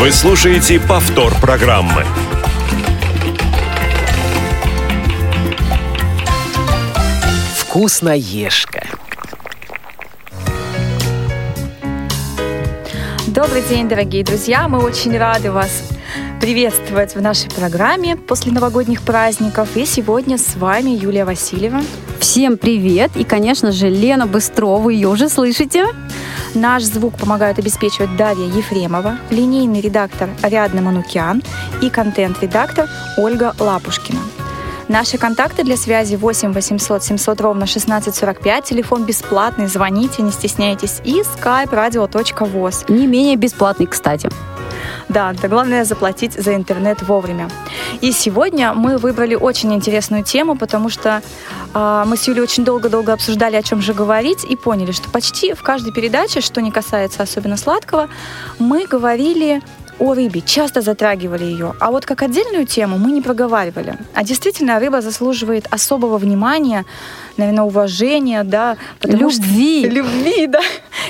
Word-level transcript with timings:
Вы 0.00 0.12
слушаете 0.12 0.80
повтор 0.80 1.30
программы. 1.42 2.06
Вкусноежка. 7.54 8.86
Добрый 13.26 13.60
день, 13.68 13.90
дорогие 13.90 14.24
друзья! 14.24 14.68
Мы 14.68 14.78
очень 14.78 15.18
рады 15.18 15.52
вас 15.52 15.90
приветствовать 16.40 17.14
в 17.14 17.20
нашей 17.20 17.50
программе 17.50 18.16
после 18.16 18.52
новогодних 18.52 19.02
праздников. 19.02 19.76
И 19.76 19.84
сегодня 19.84 20.38
с 20.38 20.56
вами 20.56 20.92
Юлия 20.92 21.26
Васильева. 21.26 21.82
Всем 22.18 22.56
привет! 22.56 23.10
И, 23.16 23.24
конечно 23.24 23.70
же, 23.70 23.90
Лена 23.90 24.26
Быстрова, 24.26 24.80
вы 24.80 24.94
ее 24.94 25.08
уже 25.08 25.28
слышите. 25.28 25.84
Наш 26.54 26.82
звук 26.82 27.16
помогают 27.16 27.58
обеспечивать 27.60 28.16
Дарья 28.16 28.46
Ефремова, 28.46 29.18
линейный 29.30 29.80
редактор 29.80 30.30
Ариадна 30.42 30.82
Манукян 30.82 31.42
и 31.80 31.88
контент-редактор 31.88 32.88
Ольга 33.16 33.54
Лапушкина. 33.58 34.18
Наши 34.90 35.18
контакты 35.18 35.62
для 35.62 35.76
связи 35.76 36.16
8 36.16 36.52
800 36.52 37.04
700 37.04 37.40
ровно 37.40 37.62
1645, 37.62 38.64
телефон 38.64 39.04
бесплатный, 39.04 39.68
звоните, 39.68 40.20
не 40.22 40.32
стесняйтесь, 40.32 41.00
и 41.04 41.20
skype 41.20 41.70
radio.voz. 41.70 42.92
Не 42.92 43.06
менее 43.06 43.36
бесплатный, 43.36 43.86
кстати. 43.86 44.28
Да, 45.08 45.32
да 45.40 45.46
главное 45.46 45.84
заплатить 45.84 46.32
за 46.32 46.56
интернет 46.56 47.02
вовремя. 47.02 47.48
И 48.00 48.10
сегодня 48.10 48.72
мы 48.74 48.98
выбрали 48.98 49.36
очень 49.36 49.72
интересную 49.72 50.24
тему, 50.24 50.56
потому 50.56 50.88
что 50.88 51.22
э, 51.72 52.04
мы 52.04 52.16
с 52.16 52.26
Юлей 52.26 52.42
очень 52.42 52.64
долго-долго 52.64 53.12
обсуждали, 53.12 53.54
о 53.54 53.62
чем 53.62 53.80
же 53.82 53.94
говорить, 53.94 54.42
и 54.42 54.56
поняли, 54.56 54.90
что 54.90 55.08
почти 55.08 55.54
в 55.54 55.62
каждой 55.62 55.92
передаче, 55.92 56.40
что 56.40 56.60
не 56.60 56.72
касается 56.72 57.22
особенно 57.22 57.56
сладкого, 57.56 58.08
мы 58.58 58.86
говорили 58.86 59.62
о 60.00 60.14
рыбе, 60.14 60.40
часто 60.40 60.80
затрагивали 60.80 61.44
ее, 61.44 61.74
а 61.78 61.90
вот 61.90 62.06
как 62.06 62.22
отдельную 62.22 62.66
тему 62.66 62.98
мы 62.98 63.12
не 63.12 63.20
проговаривали. 63.20 63.94
А 64.14 64.24
действительно, 64.24 64.80
рыба 64.80 65.00
заслуживает 65.02 65.66
особого 65.70 66.18
внимания, 66.18 66.84
наверное, 67.40 67.64
уважения, 67.64 68.44
да, 68.44 68.76
любви, 69.02 69.84
что... 69.84 69.90
любви, 69.94 70.46
да, 70.46 70.60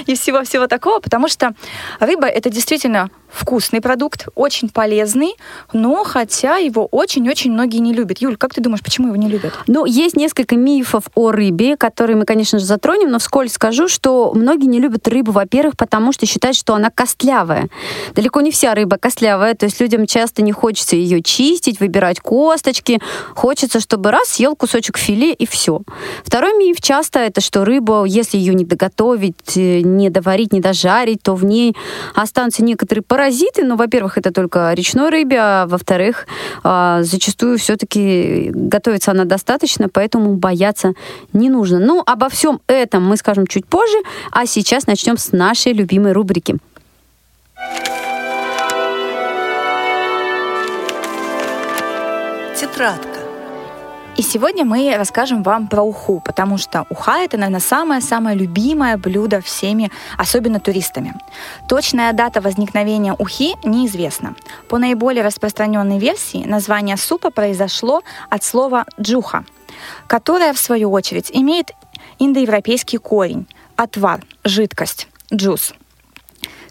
и 0.06 0.14
всего-всего 0.14 0.66
такого, 0.66 1.00
потому 1.00 1.28
что 1.28 1.54
рыба 2.00 2.26
это 2.26 2.50
действительно 2.50 3.10
вкусный 3.30 3.80
продукт, 3.80 4.28
очень 4.34 4.68
полезный, 4.68 5.34
но 5.72 6.04
хотя 6.04 6.56
его 6.56 6.86
очень-очень 6.86 7.52
многие 7.52 7.78
не 7.78 7.92
любят. 7.92 8.18
Юль, 8.18 8.36
как 8.36 8.54
ты 8.54 8.60
думаешь, 8.60 8.82
почему 8.82 9.08
его 9.08 9.16
не 9.16 9.28
любят? 9.28 9.52
Ну, 9.66 9.84
есть 9.84 10.16
несколько 10.16 10.56
мифов 10.56 11.04
о 11.14 11.30
рыбе, 11.30 11.76
которые 11.76 12.16
мы, 12.16 12.24
конечно 12.24 12.58
же, 12.58 12.64
затронем, 12.64 13.10
но 13.10 13.18
вскользь 13.18 13.52
скажу, 13.52 13.88
что 13.88 14.32
многие 14.34 14.66
не 14.66 14.80
любят 14.80 15.06
рыбу, 15.08 15.32
во-первых, 15.32 15.76
потому 15.76 16.12
что 16.12 16.26
считают, 16.26 16.56
что 16.56 16.74
она 16.74 16.90
костлявая. 16.90 17.68
Далеко 18.14 18.40
не 18.40 18.50
вся 18.50 18.74
рыба 18.74 18.98
костлявая, 18.98 19.54
то 19.54 19.66
есть 19.66 19.80
людям 19.80 20.06
часто 20.06 20.42
не 20.42 20.52
хочется 20.52 20.96
ее 20.96 21.22
чистить, 21.22 21.80
выбирать 21.80 22.20
косточки, 22.20 23.00
хочется, 23.34 23.80
чтобы 23.80 24.10
раз 24.10 24.28
съел 24.30 24.56
кусочек 24.56 24.98
филе 24.98 25.32
и 25.32 25.46
все. 25.46 25.82
Второй 26.24 26.56
миф 26.56 26.80
часто 26.80 27.18
это, 27.20 27.40
что 27.40 27.64
рыба, 27.64 28.04
если 28.04 28.38
ее 28.38 28.54
не 28.54 28.64
доготовить, 28.64 29.56
э, 29.56 29.80
не 29.80 30.10
доварить, 30.10 30.52
не 30.52 30.60
дожарить, 30.60 31.22
то 31.22 31.34
в 31.34 31.44
ней 31.44 31.76
останутся 32.14 32.64
некоторые 32.64 33.02
паразиты, 33.02 33.64
но, 33.64 33.76
во-первых, 33.76 34.18
это 34.18 34.32
только 34.32 34.72
речной 34.74 35.10
рыбе, 35.10 35.38
а 35.40 35.66
во-вторых, 35.66 36.26
а, 36.62 37.02
зачастую 37.02 37.58
все-таки 37.58 38.50
готовится 38.54 39.10
она 39.10 39.24
достаточно, 39.24 39.88
поэтому 39.88 40.34
бояться 40.34 40.94
не 41.32 41.48
нужно. 41.48 41.78
Ну, 41.78 42.02
обо 42.04 42.28
всем 42.28 42.60
этом 42.66 43.04
мы 43.04 43.16
скажем 43.16 43.46
чуть 43.46 43.66
позже, 43.66 43.96
а 44.30 44.46
сейчас 44.46 44.86
начнем 44.86 45.16
с 45.16 45.32
нашей 45.32 45.72
любимой 45.72 46.12
рубрики. 46.12 46.56
Тетрадка. 52.60 53.09
И 54.16 54.22
сегодня 54.22 54.64
мы 54.64 54.94
расскажем 54.96 55.42
вам 55.42 55.66
про 55.66 55.82
уху, 55.82 56.20
потому 56.20 56.58
что 56.58 56.84
уха— 56.90 57.18
это, 57.24 57.36
наверное, 57.38 57.60
самое-самое 57.60 58.36
любимое 58.36 58.96
блюдо 58.98 59.40
всеми, 59.40 59.90
особенно 60.18 60.60
туристами. 60.60 61.14
Точная 61.68 62.12
дата 62.12 62.40
возникновения 62.40 63.14
ухи 63.18 63.54
неизвестна. 63.64 64.34
По 64.68 64.78
наиболее 64.78 65.24
распространенной 65.24 65.98
версии 65.98 66.44
название 66.44 66.96
супа 66.96 67.30
произошло 67.30 68.02
от 68.28 68.44
слова 68.44 68.84
«джуха», 69.00 69.44
которое, 70.06 70.52
в 70.52 70.58
свою 70.58 70.90
очередь, 70.90 71.30
имеет 71.32 71.72
индоевропейский 72.18 72.98
корень— 72.98 73.46
отвар, 73.76 74.22
жидкость, 74.44 75.08
джус— 75.32 75.72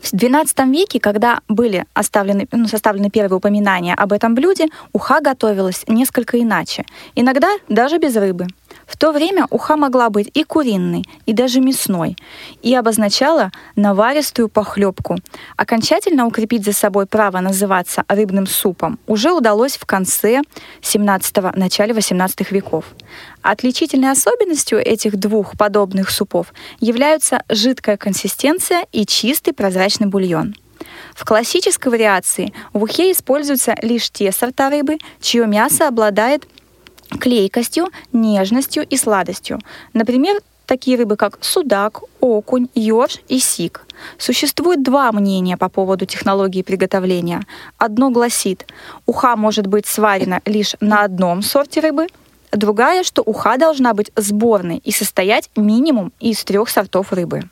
в 0.01 0.13
XII 0.13 0.71
веке, 0.71 0.99
когда 0.99 1.39
были 1.47 1.85
оставлены, 1.93 2.47
ну, 2.51 2.67
составлены 2.67 3.09
первые 3.09 3.37
упоминания 3.37 3.93
об 3.93 4.13
этом 4.13 4.35
блюде, 4.35 4.67
уха 4.93 5.21
готовилась 5.21 5.83
несколько 5.87 6.39
иначе, 6.41 6.85
иногда 7.15 7.49
даже 7.67 7.97
без 7.97 8.15
рыбы. 8.15 8.47
В 8.89 8.97
то 8.97 9.11
время 9.11 9.45
уха 9.51 9.77
могла 9.77 10.09
быть 10.09 10.31
и 10.33 10.43
куриной, 10.43 11.05
и 11.27 11.33
даже 11.33 11.61
мясной, 11.61 12.17
и 12.63 12.73
обозначала 12.73 13.51
наваристую 13.75 14.49
похлебку. 14.49 15.17
Окончательно 15.55 16.25
укрепить 16.25 16.65
за 16.65 16.73
собой 16.73 17.05
право 17.05 17.39
называться 17.39 18.03
рыбным 18.07 18.47
супом 18.47 18.97
уже 19.05 19.31
удалось 19.31 19.77
в 19.77 19.85
конце 19.85 20.41
17 20.81 21.55
начале 21.55 21.93
18 21.93 22.51
веков. 22.51 22.85
Отличительной 23.43 24.11
особенностью 24.11 24.79
этих 24.79 25.17
двух 25.17 25.55
подобных 25.55 26.09
супов 26.09 26.51
являются 26.79 27.43
жидкая 27.47 27.95
консистенция 27.95 28.87
и 28.91 29.05
чистый 29.05 29.53
прозрачный 29.53 30.07
бульон. 30.07 30.55
В 31.13 31.25
классической 31.25 31.89
вариации 31.89 32.53
в 32.73 32.83
ухе 32.83 33.11
используются 33.11 33.75
лишь 33.81 34.09
те 34.09 34.31
сорта 34.31 34.69
рыбы, 34.69 34.97
чье 35.21 35.45
мясо 35.45 35.87
обладает 35.87 36.47
клейкостью, 37.17 37.89
нежностью 38.13 38.85
и 38.87 38.97
сладостью. 38.97 39.59
Например, 39.93 40.39
такие 40.65 40.97
рыбы, 40.97 41.15
как 41.15 41.39
судак, 41.41 42.01
окунь, 42.19 42.67
ёрш 42.75 43.19
и 43.27 43.39
сик. 43.39 43.85
Существует 44.17 44.83
два 44.83 45.11
мнения 45.11 45.57
по 45.57 45.67
поводу 45.67 46.05
технологии 46.05 46.61
приготовления. 46.61 47.41
Одно 47.77 48.11
гласит, 48.11 48.67
уха 49.05 49.35
может 49.35 49.65
быть 49.67 49.87
сварена 49.87 50.41
лишь 50.45 50.75
на 50.79 51.03
одном 51.03 51.41
сорте 51.41 51.79
рыбы, 51.79 52.07
другая, 52.51 53.03
что 53.03 53.23
уха 53.25 53.57
должна 53.57 53.93
быть 53.93 54.11
сборной 54.15 54.77
и 54.77 54.91
состоять 54.91 55.49
минимум 55.55 56.13
из 56.19 56.43
трех 56.43 56.69
сортов 56.69 57.11
рыбы. 57.11 57.49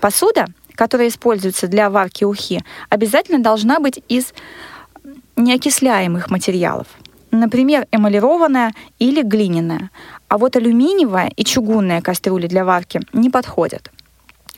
Посуда, 0.00 0.46
которая 0.74 1.08
используется 1.08 1.68
для 1.68 1.90
варки 1.90 2.24
ухи, 2.24 2.64
обязательно 2.88 3.40
должна 3.40 3.78
быть 3.78 4.02
из 4.08 4.32
неокисляемых 5.36 6.30
материалов– 6.30 6.86
например, 7.30 7.86
эмалированная 7.92 8.72
или 8.98 9.22
глиняная. 9.22 9.90
А 10.28 10.38
вот 10.38 10.56
алюминиевая 10.56 11.30
и 11.36 11.44
чугунная 11.44 12.00
кастрюли 12.00 12.46
для 12.46 12.64
варки 12.64 13.00
не 13.12 13.30
подходят. 13.30 13.90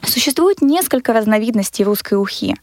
Существует 0.03 0.63
несколько 0.63 1.13
разновидностей 1.13 1.85
русской 1.85 2.15
ухи. 2.15 2.57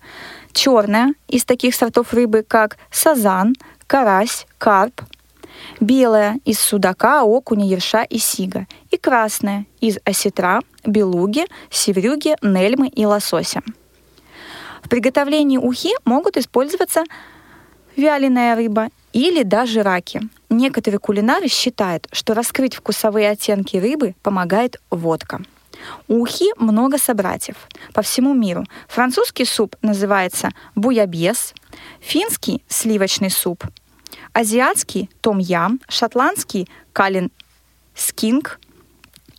Черная 0.54 1.14
из 1.28 1.46
таких 1.46 1.76
сортов 1.76 2.14
рыбы, 2.14 2.44
как 2.48 2.78
сазан, 2.92 3.56
карась, 3.86 4.48
карп. 4.58 5.02
Белая 5.80 6.40
из 6.46 6.60
судака, 6.60 7.24
окуня, 7.24 7.66
ерша 7.68 8.04
и 8.04 8.18
сига. 8.18 8.68
И 8.90 8.98
красная 8.98 9.66
из 9.82 9.98
осетра, 10.04 10.62
белуги, 10.86 11.46
севрюги, 11.70 12.36
нельмы 12.42 12.88
и 12.88 13.06
лосося. 13.06 13.62
В 14.84 14.90
приготовлении 14.90 15.58
ухи 15.58 15.92
могут 16.06 16.38
использоваться 16.38 17.04
вяленая 17.96 18.56
рыба 18.56 18.90
или 19.18 19.42
даже 19.42 19.82
раки. 19.82 20.22
Некоторые 20.48 21.00
кулинары 21.00 21.48
считают, 21.48 22.08
что 22.12 22.36
раскрыть 22.36 22.76
вкусовые 22.76 23.32
оттенки 23.32 23.76
рыбы 23.78 24.14
помогает 24.22 24.80
водка. 24.92 25.42
У 26.08 26.22
ухи 26.22 26.46
много 26.58 27.00
собратьев 27.00 27.56
по 27.94 28.04
всему 28.04 28.36
миру. 28.36 28.64
Французский 28.88 29.46
суп 29.46 29.76
называется 29.82 30.52
буябес, 30.76 31.56
финский— 32.00 32.62
сливочный 32.68 33.32
суп, 33.32 33.64
азиатский— 34.34 35.10
том-ям, 35.22 35.80
шотландский— 35.90 36.70
калин 36.94 37.32
скинг 37.96 38.60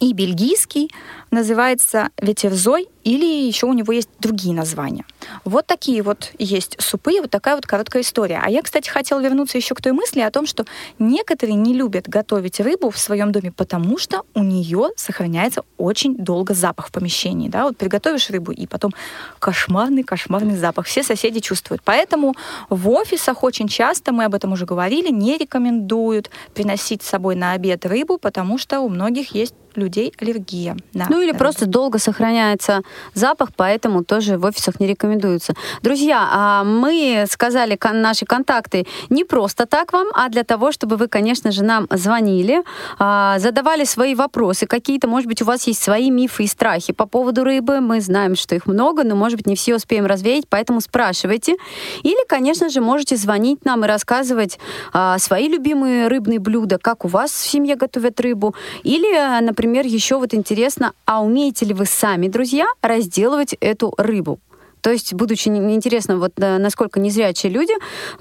и 0.00 0.12
бельгийский 0.12 0.90
называется 1.30 2.10
ветерзой 2.20 2.88
или 3.04 3.24
еще 3.24 3.66
у 3.66 3.72
него 3.72 3.92
есть 3.92 4.10
другие 4.20 4.54
названия. 4.54 5.06
Вот 5.44 5.66
такие 5.66 6.02
вот 6.02 6.32
есть 6.38 6.76
супы, 6.78 7.20
вот 7.22 7.30
такая 7.30 7.54
вот 7.54 7.66
короткая 7.66 8.02
история. 8.02 8.40
А 8.44 8.50
я, 8.50 8.60
кстати, 8.60 8.90
хотела 8.90 9.20
вернуться 9.20 9.56
еще 9.56 9.74
к 9.74 9.80
той 9.80 9.92
мысли 9.92 10.20
о 10.20 10.30
том, 10.30 10.46
что 10.46 10.66
некоторые 10.98 11.54
не 11.54 11.72
любят 11.72 12.06
готовить 12.06 12.60
рыбу 12.60 12.90
в 12.90 12.98
своем 12.98 13.32
доме, 13.32 13.50
потому 13.50 13.96
что 13.96 14.24
у 14.34 14.42
нее 14.42 14.90
сохраняется 14.96 15.62
очень 15.78 16.16
долго 16.16 16.52
запах 16.52 16.88
в 16.88 16.92
помещении. 16.92 17.48
Да? 17.48 17.64
Вот 17.64 17.78
приготовишь 17.78 18.28
рыбу, 18.28 18.52
и 18.52 18.66
потом 18.66 18.92
кошмарный-кошмарный 19.38 20.56
запах. 20.56 20.86
Все 20.86 21.02
соседи 21.02 21.40
чувствуют. 21.40 21.82
Поэтому 21.84 22.34
в 22.68 22.90
офисах 22.90 23.42
очень 23.42 23.68
часто, 23.68 24.12
мы 24.12 24.24
об 24.24 24.34
этом 24.34 24.52
уже 24.52 24.66
говорили, 24.66 25.10
не 25.10 25.38
рекомендуют 25.38 26.30
приносить 26.52 27.02
с 27.02 27.08
собой 27.08 27.36
на 27.36 27.52
обед 27.52 27.86
рыбу, 27.86 28.18
потому 28.18 28.58
что 28.58 28.80
у 28.80 28.90
многих 28.90 29.34
есть 29.34 29.54
людей 29.78 30.12
аллергия. 30.20 30.76
Да. 30.92 31.06
Ну 31.08 31.17
Ну 31.18 31.24
или 31.24 31.32
просто 31.32 31.66
долго 31.66 31.98
сохраняется 31.98 32.82
запах, 33.12 33.48
поэтому 33.56 34.04
тоже 34.04 34.38
в 34.38 34.44
офисах 34.44 34.78
не 34.78 34.86
рекомендуется. 34.86 35.54
Друзья, 35.82 36.28
а 36.30 36.62
мы 36.62 37.24
сказали 37.28 37.76
наши 37.92 38.24
контакты 38.24 38.86
не 39.10 39.24
просто 39.24 39.66
так 39.66 39.92
вам, 39.92 40.06
а 40.14 40.28
для 40.28 40.44
того, 40.44 40.70
чтобы 40.70 40.94
вы, 40.94 41.08
конечно 41.08 41.50
же, 41.50 41.64
нам 41.64 41.88
звонили, 41.90 42.62
а, 43.00 43.40
задавали 43.40 43.82
свои 43.82 44.14
вопросы, 44.14 44.68
какие-то, 44.68 45.08
может 45.08 45.26
быть, 45.26 45.42
у 45.42 45.44
вас 45.44 45.66
есть 45.66 45.82
свои 45.82 46.08
мифы 46.12 46.44
и 46.44 46.46
страхи 46.46 46.92
по 46.92 47.04
поводу 47.04 47.42
рыбы. 47.42 47.80
Мы 47.80 48.00
знаем, 48.00 48.36
что 48.36 48.54
их 48.54 48.66
много, 48.66 49.02
но, 49.02 49.16
может 49.16 49.38
быть, 49.38 49.46
не 49.48 49.56
все 49.56 49.74
успеем 49.74 50.06
развеять, 50.06 50.44
поэтому 50.48 50.80
спрашивайте. 50.80 51.56
Или, 52.04 52.24
конечно 52.28 52.68
же, 52.68 52.80
можете 52.80 53.16
звонить 53.16 53.64
нам 53.64 53.84
и 53.84 53.88
рассказывать 53.88 54.60
а, 54.92 55.18
свои 55.18 55.48
любимые 55.48 56.06
рыбные 56.06 56.38
блюда, 56.38 56.78
как 56.78 57.04
у 57.04 57.08
вас 57.08 57.32
в 57.32 57.50
семье 57.50 57.74
готовят 57.74 58.20
рыбу. 58.20 58.54
Или, 58.84 59.40
например, 59.40 59.84
еще 59.84 60.16
вот 60.18 60.32
интересно, 60.32 60.92
а 61.08 61.22
умеете 61.22 61.64
ли 61.64 61.72
вы 61.72 61.86
сами, 61.86 62.28
друзья, 62.28 62.66
разделывать 62.82 63.56
эту 63.60 63.94
рыбу? 63.96 64.40
То 64.82 64.90
есть, 64.90 65.14
будучи 65.14 65.48
интересно, 65.48 66.18
вот 66.18 66.32
э, 66.36 66.58
насколько 66.58 67.00
незрячие 67.00 67.50
люди 67.50 67.72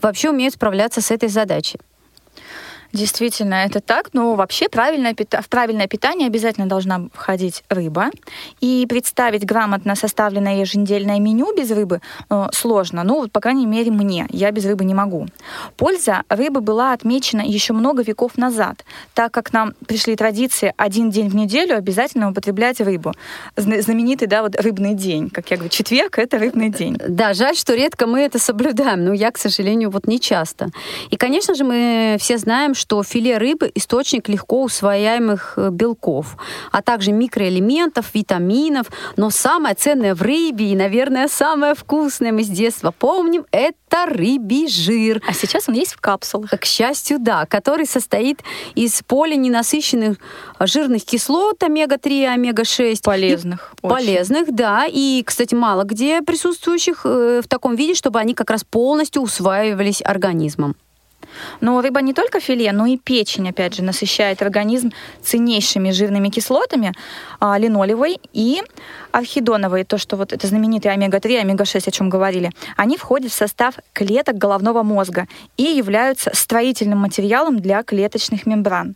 вообще 0.01 0.29
умеют 0.29 0.53
справляться 0.53 1.01
с 1.01 1.11
этой 1.11 1.27
задачей. 1.27 1.79
Действительно, 2.93 3.55
это 3.65 3.79
так, 3.79 4.09
но 4.13 4.35
вообще 4.35 4.69
правильное, 4.69 5.15
в 5.15 5.49
правильное 5.49 5.87
питание 5.87 6.27
обязательно 6.27 6.67
должна 6.67 7.07
входить 7.13 7.63
рыба. 7.69 8.09
И 8.61 8.85
представить 8.87 9.45
грамотно 9.45 9.95
составленное 9.95 10.61
еженедельное 10.61 11.19
меню 11.19 11.55
без 11.55 11.71
рыбы 11.71 12.01
э, 12.29 12.47
сложно. 12.53 13.03
Ну, 13.03 13.21
вот, 13.21 13.31
по 13.31 13.39
крайней 13.39 13.65
мере, 13.65 13.91
мне. 13.91 14.27
Я 14.29 14.51
без 14.51 14.65
рыбы 14.65 14.85
не 14.85 14.93
могу. 14.93 15.27
Польза 15.75 16.23
рыбы 16.29 16.61
была 16.61 16.93
отмечена 16.93 17.41
еще 17.41 17.73
много 17.73 18.03
веков 18.03 18.37
назад, 18.37 18.83
так 19.13 19.31
как 19.31 19.53
нам 19.53 19.73
пришли 19.85 20.15
традиции 20.15 20.73
один 20.77 21.09
день 21.09 21.29
в 21.29 21.35
неделю 21.35 21.75
обязательно 21.75 22.29
употреблять 22.29 22.79
рыбу. 22.81 23.13
Знаменитый, 23.55 24.27
да, 24.27 24.41
вот 24.41 24.55
рыбный 24.55 24.93
день. 24.93 25.29
Как 25.29 25.51
я 25.51 25.57
говорю, 25.57 25.69
четверг— 25.69 26.17
это 26.19 26.37
рыбный 26.39 26.69
день. 26.69 26.97
Да, 27.07 27.33
жаль, 27.33 27.55
что 27.55 27.73
редко 27.75 28.07
мы 28.07 28.21
это 28.21 28.39
соблюдаем, 28.39 29.03
но 29.03 29.13
я, 29.13 29.31
к 29.31 29.37
сожалению, 29.37 29.89
вот 29.89 30.07
не 30.07 30.19
часто. 30.19 30.69
И, 31.09 31.17
конечно 31.17 31.55
же, 31.55 31.63
мы 31.63 32.17
все 32.19 32.37
знаем, 32.37 32.73
что 32.77 33.03
филе 33.03 33.37
рыбы– 33.37 33.71
источник 33.75 34.29
легко 34.29 34.63
усвояемых 34.63 35.53
э, 35.57 35.69
белков, 35.71 36.37
а 36.71 36.81
также 36.81 37.11
микроэлементов, 37.11 38.13
витаминов. 38.13 38.87
Но 39.15 39.29
самое 39.29 39.75
ценное 39.75 40.15
в 40.15 40.21
рыбе 40.21 40.71
и, 40.71 40.75
наверное, 40.75 41.27
самое 41.27 41.75
вкусное 41.75 42.31
мы 42.31 42.43
с 42.43 42.47
детства 42.47 42.93
помним– 42.97 43.45
это 43.51 44.05
рыбий 44.05 44.67
жир. 44.67 45.21
А 45.27 45.33
сейчас 45.33 45.67
он 45.67 45.75
есть 45.75 45.93
в 45.93 45.99
капсулах. 45.99 46.51
К 46.51 46.65
счастью, 46.65 47.17
да, 47.19 47.45
который 47.45 47.85
состоит 47.85 48.41
из 48.75 49.01
полиненасыщенных 49.03 50.17
жирных 50.59 51.03
кислот 51.03 51.61
омега-3 51.63 52.09
и 52.09 52.25
омега-6. 52.25 53.03
Полезных. 53.03 53.73
И, 53.81 53.87
полезных, 53.87 54.53
да. 54.53 54.85
И, 54.87 55.23
кстати, 55.23 55.55
мало 55.55 55.83
где 55.83 56.21
присутствующих 56.21 57.01
э, 57.05 57.41
в 57.43 57.47
таком 57.47 57.75
виде, 57.75 57.95
чтобы 57.95 58.19
они 58.19 58.33
как 58.33 58.49
раз 58.49 58.63
полностью 58.63 59.21
усваивались 59.21 60.01
организмом. 60.03 60.75
Но 61.61 61.81
рыба 61.81 62.01
не 62.01 62.13
только 62.13 62.39
филе, 62.39 62.71
но 62.71 62.85
и 62.85 62.97
печень, 62.97 63.49
опять 63.49 63.75
же, 63.75 63.83
насыщает 63.83 64.41
организм 64.41 64.91
ценнейшими 65.21 65.91
жирными 65.91 66.29
кислотами, 66.29 66.93
а, 67.39 67.57
линолевой 67.57 68.19
и 68.33 68.61
архидоновой, 69.11 69.83
то, 69.83 69.97
что 69.97 70.15
вот 70.15 70.33
это 70.33 70.47
знаменитые 70.47 70.93
омега-3, 70.93 71.39
омега-6, 71.41 71.87
о 71.87 71.91
чем 71.91 72.09
говорили, 72.09 72.51
они 72.75 72.97
входят 72.97 73.31
в 73.31 73.35
состав 73.35 73.75
клеток 73.93 74.37
головного 74.37 74.83
мозга 74.83 75.27
и 75.57 75.63
являются 75.63 76.31
строительным 76.33 76.99
материалом 76.99 77.59
для 77.59 77.83
клеточных 77.83 78.45
мембран. 78.45 78.95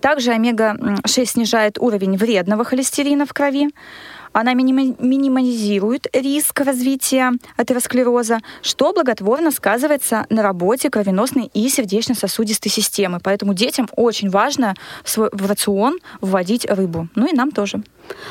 Также 0.00 0.32
омега-6 0.32 1.26
снижает 1.26 1.78
уровень 1.78 2.16
вредного 2.16 2.64
холестерина 2.64 3.26
в 3.26 3.32
крови, 3.32 3.70
она 4.32 4.54
минимизирует 4.54 6.06
риск 6.12 6.60
развития 6.60 7.32
атеросклероза, 7.56 8.40
что 8.62 8.92
благотворно 8.92 9.50
сказывается 9.50 10.26
на 10.30 10.42
работе 10.42 10.90
кровеносной 10.90 11.50
и 11.52 11.68
сердечно-сосудистой 11.68 12.70
системы. 12.70 13.18
Поэтому 13.22 13.54
детям 13.54 13.88
очень 13.96 14.30
важно 14.30 14.74
в, 15.04 15.28
рацион 15.46 15.98
вводить 16.20 16.66
рыбу. 16.68 17.08
Ну 17.14 17.26
и 17.26 17.34
нам 17.34 17.50
тоже. 17.50 17.82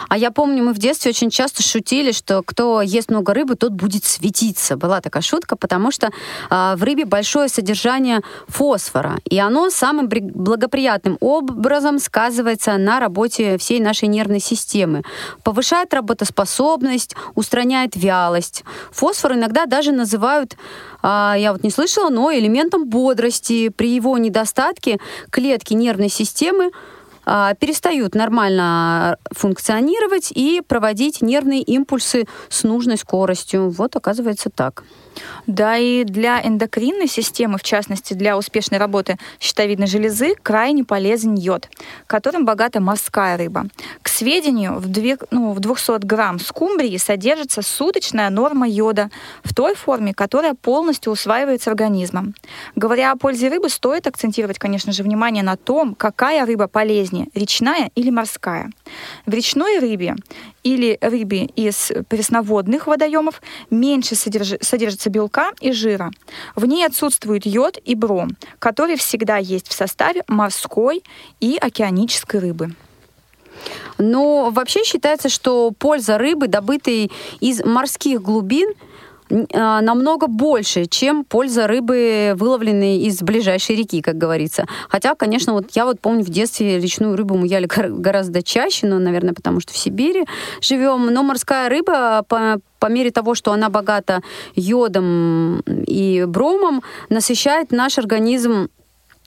А 0.09 0.17
я 0.17 0.31
помню, 0.31 0.63
мы 0.63 0.73
в 0.73 0.77
детстве 0.77 1.09
очень 1.09 1.29
часто 1.29 1.63
шутили, 1.63 2.11
что 2.11 2.43
кто 2.43 2.81
ест 2.81 3.09
много 3.09 3.33
рыбы, 3.33 3.55
тот 3.55 3.71
будет 3.71 4.05
светиться. 4.05 4.77
Была 4.77 5.01
такая 5.01 5.23
шутка, 5.23 5.55
потому 5.55 5.91
что 5.91 6.07
э, 6.07 6.75
в 6.75 6.83
рыбе 6.83 7.05
большое 7.05 7.49
содержание 7.49 8.21
фосфора, 8.47 9.19
и 9.25 9.39
оно 9.39 9.69
самым 9.69 10.07
благоприятным 10.07 11.17
образом 11.19 11.99
сказывается 11.99 12.77
на 12.77 12.99
работе 12.99 13.57
всей 13.57 13.79
нашей 13.79 14.07
нервной 14.07 14.39
системы. 14.39 15.03
Повышает 15.43 15.93
работоспособность, 15.93 17.15
устраняет 17.35 17.95
вялость. 17.95 18.63
Фосфор 18.91 19.33
иногда 19.33 19.65
даже 19.65 19.91
называют 19.91 20.55
а, 21.01 21.35
я 21.37 21.51
вот 21.51 21.63
не 21.63 21.69
слышала, 21.69 22.09
но 22.09 22.31
элементом 22.31 22.87
бодрости. 22.87 23.69
При 23.69 23.95
его 23.95 24.17
недостатке 24.17 24.99
клетки 25.29 25.73
нервной 25.73 26.09
системы 26.09 26.71
перестают 27.25 28.15
нормально 28.15 29.17
функционировать 29.31 30.31
и 30.31 30.61
проводить 30.67 31.21
нервные 31.21 31.61
импульсы 31.61 32.25
с 32.49 32.63
нужной 32.63 32.97
скоростью. 32.97 33.69
Вот 33.69 33.95
оказывается 33.95 34.49
так. 34.49 34.83
Да, 35.47 35.77
и 35.77 36.03
для 36.03 36.41
эндокринной 36.41 37.07
системы, 37.07 37.57
в 37.57 37.63
частности 37.63 38.13
для 38.13 38.37
успешной 38.37 38.79
работы 38.79 39.17
щитовидной 39.39 39.87
железы, 39.87 40.35
крайне 40.41 40.83
полезен 40.83 41.35
йод, 41.35 41.69
которым 42.07 42.45
богата 42.45 42.79
морская 42.79 43.37
рыба. 43.37 43.65
К 44.01 44.07
сведению, 44.09 44.75
в, 44.75 44.87
2, 44.87 45.27
ну, 45.31 45.53
в 45.53 45.59
200 45.59 46.05
грамм 46.05 46.39
скумбрии 46.39 46.97
содержится 46.97 47.61
суточная 47.61 48.29
норма 48.29 48.67
йода 48.67 49.09
в 49.43 49.53
той 49.53 49.75
форме, 49.75 50.13
которая 50.13 50.53
полностью 50.53 51.11
усваивается 51.11 51.69
организмом. 51.69 52.35
Говоря 52.75 53.11
о 53.11 53.15
пользе 53.15 53.49
рыбы, 53.49 53.69
стоит 53.69 54.07
акцентировать, 54.07 54.59
конечно 54.59 54.91
же, 54.91 55.03
внимание 55.03 55.43
на 55.43 55.57
том, 55.57 55.95
какая 55.95 56.45
рыба 56.45 56.67
полезнее, 56.67 57.27
речная 57.33 57.91
или 57.95 58.09
морская. 58.09 58.69
В 59.25 59.33
речной 59.33 59.79
рыбе 59.79 60.15
или 60.63 60.97
рыбе 61.01 61.45
из 61.45 61.91
пресноводных 62.07 62.87
водоемов 62.87 63.41
меньше 63.69 64.15
содерж... 64.15 64.53
содержится 65.01 65.09
белка 65.09 65.51
и 65.59 65.71
жира. 65.71 66.11
В 66.55 66.65
ней 66.65 66.85
отсутствует 66.85 67.45
йод 67.45 67.77
и 67.83 67.95
бром, 67.95 68.29
который 68.59 68.95
всегда 68.95 69.37
есть 69.37 69.67
в 69.67 69.73
составе 69.73 70.23
морской 70.27 71.03
и 71.39 71.57
океанической 71.59 72.39
рыбы. 72.39 72.75
Но 73.97 74.49
вообще 74.51 74.83
считается, 74.83 75.29
что 75.29 75.71
польза 75.71 76.17
рыбы, 76.17 76.47
добытой 76.47 77.11
из 77.39 77.63
морских 77.63 78.21
глубин, 78.21 78.73
намного 79.53 80.27
больше, 80.27 80.85
чем 80.85 81.23
польза 81.23 81.67
рыбы, 81.67 82.33
выловленной 82.35 82.97
из 82.97 83.21
ближайшей 83.21 83.75
реки, 83.75 84.01
как 84.01 84.17
говорится. 84.17 84.65
Хотя, 84.89 85.15
конечно, 85.15 85.53
вот 85.53 85.71
я 85.71 85.85
вот 85.85 85.99
помню 85.99 86.23
в 86.23 86.29
детстве 86.29 86.79
речную 86.79 87.15
рыбу 87.15 87.35
мы 87.37 87.47
ели 87.47 87.67
гораздо 87.67 88.43
чаще, 88.43 88.87
но, 88.87 88.99
наверное, 88.99 89.33
потому 89.33 89.59
что 89.59 89.73
в 89.73 89.77
Сибири 89.77 90.25
живем. 90.61 91.07
Но 91.07 91.23
морская 91.23 91.69
рыба 91.69 92.23
по, 92.27 92.59
по 92.79 92.87
мере 92.87 93.11
того, 93.11 93.35
что 93.35 93.51
она 93.51 93.69
богата 93.69 94.21
йодом 94.55 95.61
и 95.61 96.25
бромом, 96.27 96.81
насыщает 97.09 97.71
наш 97.71 97.97
организм 97.97 98.69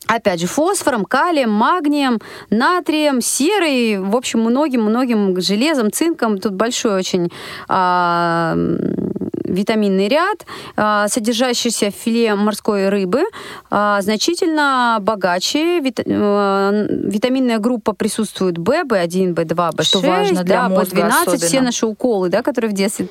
опять 0.07 0.41
же, 0.41 0.47
фосфором, 0.47 1.05
калием, 1.05 1.51
магнием, 1.51 2.21
натрием, 2.51 3.21
серой, 3.21 3.99
в 3.99 4.15
общем, 4.17 4.41
многим-многим 4.41 5.41
железом, 5.41 5.91
цинком. 5.91 6.39
Тут 6.39 6.53
большой 6.53 6.95
очень 6.95 7.31
а, 7.69 8.55
витаминный 9.55 10.09
ряд, 10.09 10.45
а, 10.77 11.09
содержащийся 11.09 11.91
в 11.91 11.95
филе 11.95 12.35
морской 12.35 12.89
рыбы, 12.89 13.23
а, 13.71 14.03
значительно 14.03 14.99
богаче. 15.01 15.83
А, 16.07 16.87
витаминная 16.91 17.59
группа 17.59 17.95
присутствует 17.95 18.59
В, 18.59 18.63
В1, 18.63 19.35
В2, 19.35 19.71
В6, 19.77 19.83
Что 19.85 20.01
важно 20.01 20.43
для 20.45 20.63
да, 20.63 20.69
мозга 20.69 21.03
В12, 21.03 21.13
особенно. 21.23 21.39
все 21.39 21.61
наши 21.61 21.87
уколы, 21.87 22.29
да, 22.29 22.43
которые 22.43 22.71
в 22.71 22.75
детстве, 22.75 23.09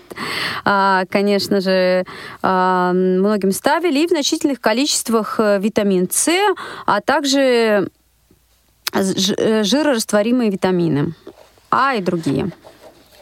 конечно 0.64 1.62
же, 1.62 2.06
многим 2.42 3.52
ставили, 3.52 4.00
и 4.00 4.08
в 4.08 4.10
значительных 4.10 4.60
количествах 4.60 5.36
э, 5.40 5.60
витамин 5.60 6.10
С, 6.10 6.30
а 6.86 7.02
также 7.02 7.90
э, 8.94 9.64
жирорастворимые 9.64 10.50
витамины 10.50 11.14
А 11.72 11.96
и 11.96 12.02
другие. 12.02 12.52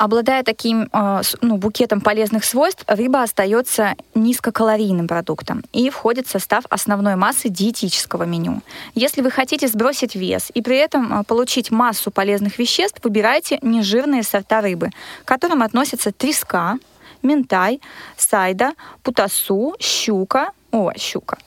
Обладая 0.01 0.41
таким 0.41 0.89
э, 0.91 1.22
ну, 1.41 1.58
букетом 1.58 2.01
полезных 2.01 2.43
свойств, 2.43 2.84
рыба 2.88 3.22
остается 3.22 3.93
низкокалорийным 4.15 5.08
продуктом 5.08 5.63
и 5.74 5.91
входит 5.91 6.25
в 6.25 6.31
состав 6.31 6.63
основной 6.72 7.15
массы 7.15 7.50
диетического 7.50 8.24
меню. 8.24 8.63
Если 8.96 9.22
вы 9.22 9.29
хотите 9.29 9.67
сбросить 9.67 10.15
вес 10.15 10.50
и 10.55 10.63
при 10.63 10.77
этом 10.77 11.20
э, 11.20 11.24
получить 11.24 11.70
массу 11.70 12.10
полезных 12.10 12.58
веществ, 12.58 12.98
выбирайте 13.03 13.60
нежирные 13.62 14.24
сорта 14.24 14.62
рыбы, 14.62 14.89
к 15.24 15.27
которым 15.27 15.62
относятся 15.62 16.12
треска, 16.12 16.79
ментай, 17.22 17.79
сайда, 18.17 18.74
путасу, 19.03 19.75
щука, 19.79 20.50
о, 20.72 20.93
щука, 20.98 21.38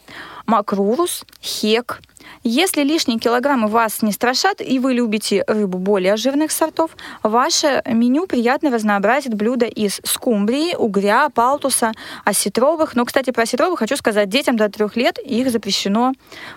макрурус, 0.47 1.25
хек, 1.43 2.01
Если 2.43 2.83
лишние 2.83 3.19
килограммы 3.19 3.69
вас 3.69 4.03
не 4.03 4.13
страшат, 4.13 4.61
и 4.61 4.79
вы 4.79 4.93
любите 4.95 5.45
рыбу 5.47 5.79
более 5.79 6.17
жирных 6.17 6.53
сортов, 6.53 6.97
ваше 7.23 7.83
меню 7.87 8.27
приятно 8.27 8.71
разнообразит 8.71 9.35
блюда 9.35 9.67
из 9.67 10.01
скумбрии, 10.05 10.75
угря, 10.75 11.29
палтуса, 11.31 11.93
осетровых. 12.25 12.97
Но, 12.97 13.05
кстати, 13.05 13.31
про 13.31 13.43
осетровых 13.43 13.79
хочу 13.79 13.97
сказать, 13.97 14.29
детям 14.29 14.57
до 14.57 14.69
трех 14.69 14.97
лет 14.97 15.19
их 15.19 15.51
запрещено 15.51 16.13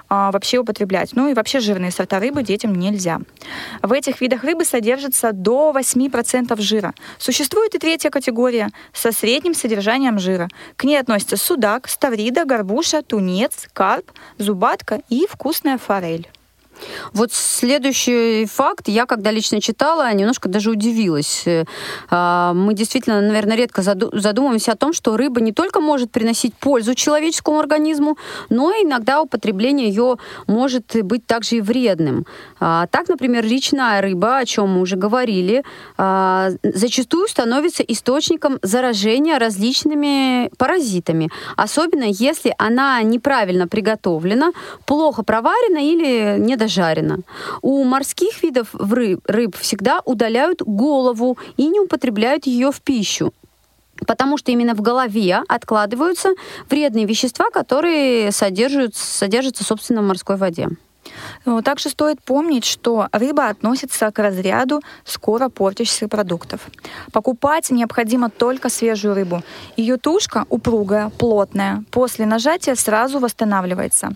а, 0.10 0.32
вообще 0.32 0.58
употреблять. 0.58 1.12
Ну 1.14 1.30
и 1.30 1.34
вообще 1.34 1.60
жирные 1.60 1.92
сорта 1.92 2.20
рыбы 2.20 2.44
детям 2.44 2.76
нельзя. 2.76 3.20
В 3.82 3.94
этих 3.94 4.22
видах 4.22 4.44
рыбы 4.44 4.66
содержится 4.66 5.32
до 5.32 5.74
8% 5.76 6.60
жира. 6.62 6.94
Существует 7.18 7.76
и 7.76 7.80
третья 7.80 8.10
категория 8.10 8.70
со 8.94 9.12
средним 9.12 9.54
содержанием 9.54 10.20
жира. 10.20 10.50
К 10.76 10.84
ней 10.84 10.98
относятся 10.98 11.38
судак, 11.38 11.88
ставрида, 11.88 12.46
горбуша, 12.46 13.02
тунец, 13.02 13.68
карп, 13.74 14.12
зубатка 14.38 15.02
и 15.10 15.28
вкусная 15.57 15.79
форель. 15.79 16.29
Вот 17.14 17.32
следующий 17.34 18.46
факт, 18.46 18.88
я 18.88 19.06
когда 19.06 19.32
лично 19.32 19.62
читала, 19.62 20.12
немножко 20.14 20.50
даже 20.50 20.72
удивилась. 20.72 21.44
Э, 21.46 21.66
а, 22.10 22.54
мы 22.54 22.74
действительно, 22.74 23.22
наверное, 23.22 23.58
редко 23.58 23.82
задумываемся 23.82 24.74
о 24.74 24.76
том, 24.76 24.94
что 24.94 25.18
рыба 25.18 25.42
не 25.42 25.52
только 25.52 25.80
может 25.80 26.12
приносить 26.12 26.54
пользу 26.56 26.96
человеческому 26.96 27.60
организму, 27.60 28.18
но 28.50 28.72
иногда 28.72 29.22
употребление 29.22 29.90
ее 29.90 30.18
может 30.48 30.96
быть 31.04 31.26
также 31.26 31.58
и 31.58 31.62
вредным. 31.62 32.26
А, 32.60 32.88
так, 32.88 33.08
например, 33.10 33.46
речная 33.46 34.02
рыба, 34.02 34.38
о 34.38 34.46
чем 34.46 34.70
мы 34.70 34.82
уже 34.82 34.96
говорили, 34.96 35.64
а, 35.98 36.50
зачастую 36.64 37.28
становится 37.28 37.84
источником 37.84 38.60
заражения 38.62 39.40
различными 39.40 40.50
паразитами, 40.58 41.30
особенно 41.56 42.06
если 42.06 42.54
она 42.58 43.02
неправильно 43.02 43.68
приготовлена, 43.68 44.52
плохо 44.86 45.24
проварена 45.24 45.80
или 45.80 46.38
недостаточно 46.68 46.84
жарено. 46.84 47.20
У 47.62 47.84
морских 47.84 48.44
видов 48.44 48.68
рыб, 48.74 49.22
рыб 49.26 49.56
всегда 49.56 50.02
удаляют 50.06 50.62
голову 50.62 51.38
и 51.58 51.68
не 51.68 51.80
употребляют 51.80 52.46
ее 52.46 52.72
в 52.72 52.82
пищу. 52.82 53.34
Потому 54.06 54.38
что 54.38 54.52
именно 54.52 54.76
в 54.76 54.82
голове 54.82 55.42
откладываются 55.48 56.30
вредные 56.70 57.06
вещества, 57.06 57.50
которые 57.50 58.32
содержат, 58.32 58.96
содержатся, 58.96 59.64
собственно, 59.64 60.02
в 60.02 60.06
морской 60.06 60.36
воде. 60.38 60.70
Также 61.64 61.90
стоит 61.90 62.22
помнить, 62.24 62.66
что 62.66 63.08
рыба 63.12 63.48
относится 63.50 64.12
к 64.12 64.20
разряду 64.20 64.82
скоро 65.06 65.50
портящихся 65.50 66.08
продуктов. 66.08 66.62
Покупать 67.12 67.70
необходимо 67.70 68.30
только 68.30 68.70
свежую 68.70 69.14
рыбу. 69.16 69.44
Ее 69.76 69.98
тушка 69.98 70.46
упругая, 70.50 71.10
плотная, 71.10 71.84
после 71.92 72.26
нажатия 72.26 72.76
сразу 72.76 73.20
восстанавливается. 73.20 74.12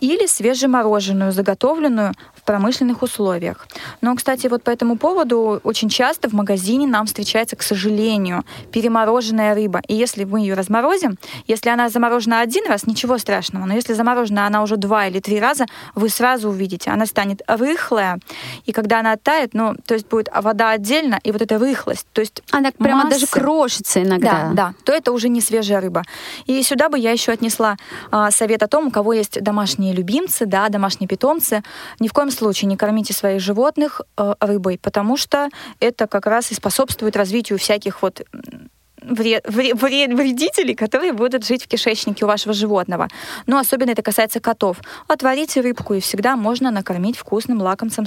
Или 0.00 0.26
свежемороженую, 0.26 1.32
заготовленную 1.32 2.14
в 2.34 2.42
промышленных 2.42 3.02
условиях. 3.02 3.66
Но, 4.00 4.14
кстати, 4.16 4.48
вот 4.48 4.62
по 4.62 4.70
этому 4.70 4.96
поводу 4.96 5.60
очень 5.64 5.88
часто 5.88 6.28
в 6.28 6.32
магазине 6.32 6.86
нам 6.86 7.06
встречается, 7.06 7.56
к 7.56 7.62
сожалению, 7.62 8.44
перемороженная 8.72 9.54
рыба. 9.54 9.80
И 9.88 9.94
если 9.94 10.24
мы 10.24 10.40
ее 10.40 10.54
разморозим, 10.54 11.16
если 11.46 11.70
она 11.70 11.88
заморожена 11.88 12.40
один 12.40 12.66
раз, 12.68 12.86
ничего 12.86 13.18
страшного. 13.18 13.64
Но 13.64 13.74
если 13.74 13.94
заморожена 13.94 14.46
она 14.46 14.62
уже 14.62 14.76
два 14.76 15.06
или 15.06 15.20
три 15.20 15.40
раза, 15.40 15.66
вы 15.94 16.08
сразу 16.08 16.33
увидите, 16.42 16.90
она 16.90 17.06
станет 17.06 17.42
рыхлая. 17.46 18.18
И 18.64 18.72
когда 18.72 19.00
она 19.00 19.12
оттает, 19.12 19.54
ну, 19.54 19.74
то 19.86 19.94
есть 19.94 20.08
будет 20.08 20.28
вода 20.34 20.70
отдельно, 20.70 21.20
и 21.22 21.30
вот 21.30 21.42
эта 21.42 21.58
рыхлость. 21.58 22.06
То 22.12 22.20
есть 22.20 22.42
она 22.50 22.72
прямо 22.72 23.04
массы, 23.04 23.10
даже 23.10 23.26
крошится 23.26 24.02
иногда. 24.02 24.30
Да, 24.30 24.52
да, 24.54 24.74
то 24.84 24.92
это 24.92 25.12
уже 25.12 25.28
не 25.28 25.40
свежая 25.40 25.80
рыба. 25.80 26.02
И 26.46 26.62
сюда 26.62 26.88
бы 26.88 26.98
я 26.98 27.12
еще 27.12 27.32
отнесла 27.32 27.76
а, 28.10 28.30
совет 28.30 28.62
о 28.62 28.68
том, 28.68 28.88
у 28.88 28.90
кого 28.90 29.12
есть 29.12 29.40
домашние 29.40 29.92
любимцы, 29.92 30.46
да, 30.46 30.68
домашние 30.68 31.08
питомцы. 31.08 31.62
Ни 32.00 32.08
в 32.08 32.12
коем 32.12 32.30
случае 32.30 32.68
не 32.68 32.76
кормите 32.76 33.12
своих 33.12 33.40
животных 33.40 34.00
э, 34.16 34.34
рыбой, 34.40 34.78
потому 34.80 35.16
что 35.16 35.48
это 35.80 36.06
как 36.06 36.26
раз 36.26 36.50
и 36.50 36.54
способствует 36.54 37.16
развитию 37.16 37.58
всяких 37.58 38.02
вот 38.02 38.22
вред, 39.04 39.44
вред, 39.46 40.12
вредителей, 40.12 40.74
которые 40.74 41.12
будут 41.12 41.46
жить 41.46 41.64
в 41.64 41.68
кишечнике 41.68 42.24
у 42.24 42.28
вашего 42.28 42.52
животного. 42.54 43.08
Но 43.46 43.58
особенно 43.58 43.90
это 43.90 44.02
касается 44.02 44.40
котов. 44.40 44.78
Отварите 45.08 45.60
рыбку, 45.60 45.94
и 45.94 46.00
всегда 46.00 46.36
можно 46.36 46.70
накормить 46.70 47.16
вкусным 47.16 47.60
лакомством, 47.60 48.06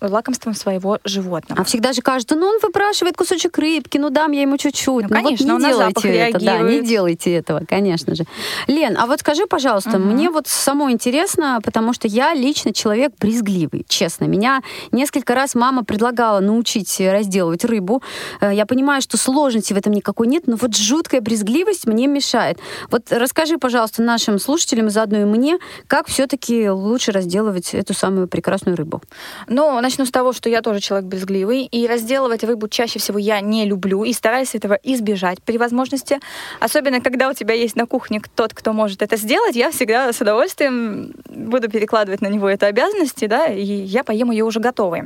лакомством 0.00 0.54
своего 0.54 0.98
животного. 1.04 1.60
А 1.60 1.64
всегда 1.64 1.92
же 1.92 2.02
кажется, 2.02 2.36
ну 2.36 2.46
он 2.46 2.58
выпрашивает 2.62 3.16
кусочек 3.16 3.58
рыбки, 3.58 3.98
ну 3.98 4.10
дам 4.10 4.32
я 4.32 4.42
ему 4.42 4.56
чуть-чуть. 4.56 5.08
Ну, 5.08 5.16
ну 5.16 5.22
конечно, 5.22 5.54
вот 5.54 5.62
не 5.62 5.70
делайте 5.70 6.08
это, 6.14 6.44
да, 6.44 6.58
не 6.58 6.82
делайте 6.82 7.34
этого, 7.34 7.62
конечно 7.68 8.14
же. 8.14 8.24
Лен, 8.66 8.96
а 8.98 9.06
вот 9.06 9.20
скажи, 9.20 9.46
пожалуйста, 9.46 9.98
угу. 9.98 9.98
мне 9.98 10.30
вот 10.30 10.46
самой 10.46 10.92
интересно, 10.92 11.60
потому 11.62 11.92
что 11.92 12.08
я 12.08 12.34
лично 12.34 12.72
человек 12.72 13.12
брезгливый, 13.18 13.84
честно. 13.88 14.24
Меня 14.24 14.62
несколько 14.92 15.34
раз 15.34 15.54
мама 15.54 15.84
предлагала 15.84 16.40
научить 16.40 17.00
разделывать 17.00 17.64
рыбу. 17.64 18.02
Э, 18.40 18.52
я 18.52 18.66
понимаю, 18.66 19.02
что 19.02 19.16
сложности 19.16 19.72
в 19.72 19.76
этом 19.76 19.92
никакой 19.92 20.26
нет, 20.34 20.46
но 20.46 20.56
вот 20.56 20.76
жуткая 20.76 21.20
брезгливость 21.20 21.86
мне 21.86 22.06
мешает. 22.08 22.58
Вот 22.90 23.06
расскажи, 23.10 23.56
пожалуйста, 23.56 24.02
нашим 24.02 24.38
слушателям, 24.38 24.90
заодно 24.90 25.20
и 25.20 25.24
мне, 25.24 25.58
как 25.86 26.08
все-таки 26.08 26.68
лучше 26.68 27.12
разделывать 27.12 27.72
эту 27.72 27.94
самую 27.94 28.26
прекрасную 28.26 28.76
рыбу? 28.76 29.00
Ну, 29.46 29.80
начну 29.80 30.04
с 30.04 30.10
того, 30.10 30.32
что 30.32 30.48
я 30.48 30.60
тоже 30.60 30.80
человек 30.80 31.08
брезгливый, 31.08 31.64
и 31.64 31.86
разделывать 31.86 32.42
рыбу 32.42 32.68
чаще 32.68 32.98
всего 32.98 33.18
я 33.18 33.40
не 33.40 33.64
люблю, 33.64 34.04
и 34.04 34.12
стараюсь 34.12 34.54
этого 34.54 34.78
избежать 34.82 35.40
при 35.42 35.56
возможности. 35.56 36.18
Особенно, 36.60 37.00
когда 37.00 37.28
у 37.28 37.32
тебя 37.32 37.54
есть 37.54 37.76
на 37.76 37.86
кухне 37.86 38.20
тот, 38.34 38.54
кто 38.54 38.72
может 38.72 39.02
это 39.02 39.16
сделать, 39.16 39.54
я 39.54 39.70
всегда 39.70 40.12
с 40.12 40.20
удовольствием 40.20 41.12
буду 41.28 41.70
перекладывать 41.70 42.20
на 42.20 42.26
него 42.26 42.48
эту 42.48 42.66
обязанность, 42.66 43.26
да, 43.28 43.46
и 43.46 43.62
я 43.62 44.02
поем 44.02 44.32
ее 44.32 44.44
уже 44.44 44.58
готовой. 44.58 45.02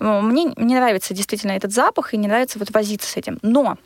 Мне 0.00 0.52
не 0.56 0.74
нравится 0.74 1.12
действительно 1.12 1.52
этот 1.52 1.72
запах, 1.72 2.14
и 2.14 2.16
не 2.16 2.28
нравится 2.28 2.58
вот 2.58 2.70
возиться 2.70 3.10
с 3.10 3.16
этим. 3.16 3.38
Но 3.42 3.76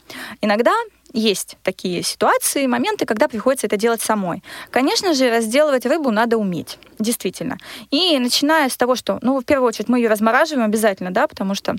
иногда 0.41 0.68
иногда 0.69 0.75
есть 1.13 1.57
такие 1.63 2.03
ситуации, 2.03 2.67
моменты, 2.67 3.07
когда 3.07 3.29
приходится 3.29 3.67
это 3.67 3.77
делать 3.77 4.03
самой. 4.03 4.43
Конечно 4.71 5.15
же, 5.15 5.31
разделывать 5.31 5.87
рыбу 5.87 6.11
надо 6.11 6.37
уметь, 6.37 6.79
действительно. 6.99 7.57
И 7.91 8.19
начиная 8.19 8.69
с 8.69 8.77
того, 8.77 8.95
что, 8.95 9.19
ну, 9.23 9.41
в 9.41 9.45
первую 9.45 9.69
очередь, 9.69 9.89
мы 9.89 9.99
ее 9.99 10.09
размораживаем 10.09 10.67
обязательно, 10.67 11.11
да, 11.11 11.27
потому 11.27 11.55
что 11.55 11.77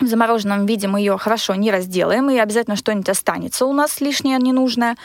в 0.00 0.06
замороженном 0.06 0.66
виде 0.66 0.88
мы 0.88 0.98
ее 1.00 1.16
хорошо 1.16 1.54
не 1.54 1.70
разделаем, 1.70 2.28
и 2.28 2.36
обязательно 2.38 2.76
что-нибудь 2.76 3.08
останется 3.08 3.64
у 3.66 3.72
нас 3.72 4.00
лишнее, 4.00 4.36
ненужное. 4.38 4.96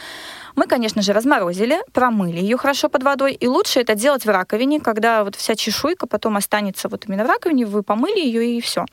Мы, 0.56 0.68
конечно 0.68 1.02
же, 1.02 1.14
разморозили, 1.14 1.78
промыли 1.94 2.40
ее 2.40 2.58
хорошо 2.58 2.90
под 2.90 3.04
водой, 3.04 3.34
и 3.34 3.48
лучше 3.48 3.80
это 3.80 3.96
делать 3.96 4.26
в 4.26 4.30
раковине, 4.30 4.82
когда 4.82 5.24
вот 5.24 5.36
вся 5.36 5.56
чешуйка 5.56 6.08
потом 6.08 6.36
останется 6.36 6.90
вот 6.90 7.06
именно 7.08 7.24
в 7.24 7.28
раковине, 7.28 7.66
вы 7.66 7.84
помыли 7.84 8.20
ее 8.20 8.58
и 8.58 8.60
все. 8.60 8.86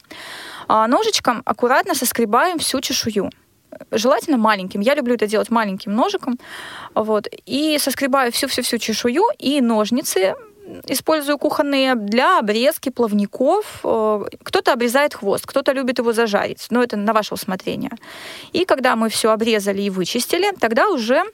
А 0.68 0.86
ножичком 0.86 1.42
аккуратно 1.44 1.94
соскребаем 1.94 2.58
всю 2.58 2.80
чешую 2.80 3.30
желательно 3.90 4.36
маленьким. 4.36 4.80
Я 4.80 4.94
люблю 4.94 5.14
это 5.14 5.26
делать 5.26 5.50
маленьким 5.50 5.94
ножиком. 5.94 6.38
Вот. 6.94 7.26
И 7.46 7.78
соскребаю 7.78 8.32
всю-всю-всю 8.32 8.78
чешую 8.78 9.22
и 9.38 9.60
ножницы 9.60 10.34
использую 10.86 11.38
кухонные 11.38 11.94
для 11.94 12.38
обрезки 12.38 12.90
плавников. 12.90 13.80
Э, 13.84 14.24
кто-то 14.42 14.72
обрезает 14.72 15.14
хвост, 15.14 15.46
кто-то 15.46 15.72
любит 15.72 15.98
его 15.98 16.12
зажарить, 16.12 16.66
но 16.70 16.82
это 16.82 16.96
на 16.96 17.12
ваше 17.12 17.34
усмотрение. 17.34 17.92
И 18.52 18.64
когда 18.64 18.96
мы 18.96 19.08
все 19.08 19.30
обрезали 19.30 19.82
и 19.82 19.90
вычистили, 19.90 20.52
тогда 20.60 20.88
уже 20.90 21.24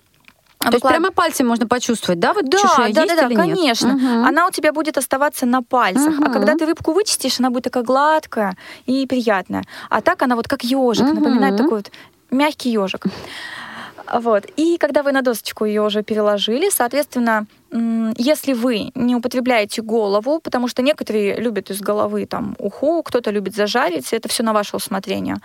то 0.70 0.70
есть 0.70 0.82
прямо 0.82 1.10
пальцем 1.10 1.46
можно 1.46 1.66
почувствовать, 1.66 2.20
да, 2.20 2.32
вот 2.32 2.48
да, 2.48 2.58
чешуя 2.58 2.92
да, 2.92 3.02
есть 3.02 3.16
да, 3.16 3.28
да, 3.28 3.34
конечно. 3.34 3.94
Угу. 3.94 4.26
Она 4.26 4.46
у 4.46 4.50
тебя 4.50 4.72
будет 4.72 4.96
оставаться 4.96 5.46
на 5.46 5.62
пальцах, 5.62 6.18
угу. 6.18 6.24
а 6.24 6.30
когда 6.30 6.54
ты 6.54 6.64
рыбку 6.64 6.92
вычистишь, 6.92 7.38
она 7.38 7.50
будет 7.50 7.64
такая 7.64 7.82
гладкая 7.82 8.56
и 8.86 9.06
приятная. 9.06 9.64
А 9.90 10.00
так 10.00 10.22
она 10.22 10.36
вот 10.36 10.48
как 10.48 10.64
ежик, 10.64 11.06
угу. 11.06 11.14
напоминает 11.16 11.56
такой 11.56 11.78
вот 11.78 11.90
мягкий 12.34 12.70
ежик. 12.70 13.06
Вот. 14.12 14.44
И 14.56 14.76
когда 14.78 15.02
вы 15.02 15.12
на 15.12 15.22
досочку 15.22 15.64
ее 15.64 15.82
уже 15.82 16.02
переложили, 16.02 16.68
соответственно, 16.70 17.46
если 18.16 18.52
вы 18.52 18.92
не 18.94 19.16
употребляете 19.16 19.82
голову, 19.82 20.38
потому 20.40 20.68
что 20.68 20.82
некоторые 20.82 21.36
любят 21.40 21.70
из 21.70 21.80
головы 21.80 22.26
там 22.26 22.54
уху, 22.58 23.02
кто-то 23.02 23.30
любит 23.30 23.56
зажарить, 23.56 24.12
это 24.12 24.28
все 24.28 24.44
на 24.44 24.52
ваше 24.52 24.76
усмотрение. 24.76 25.36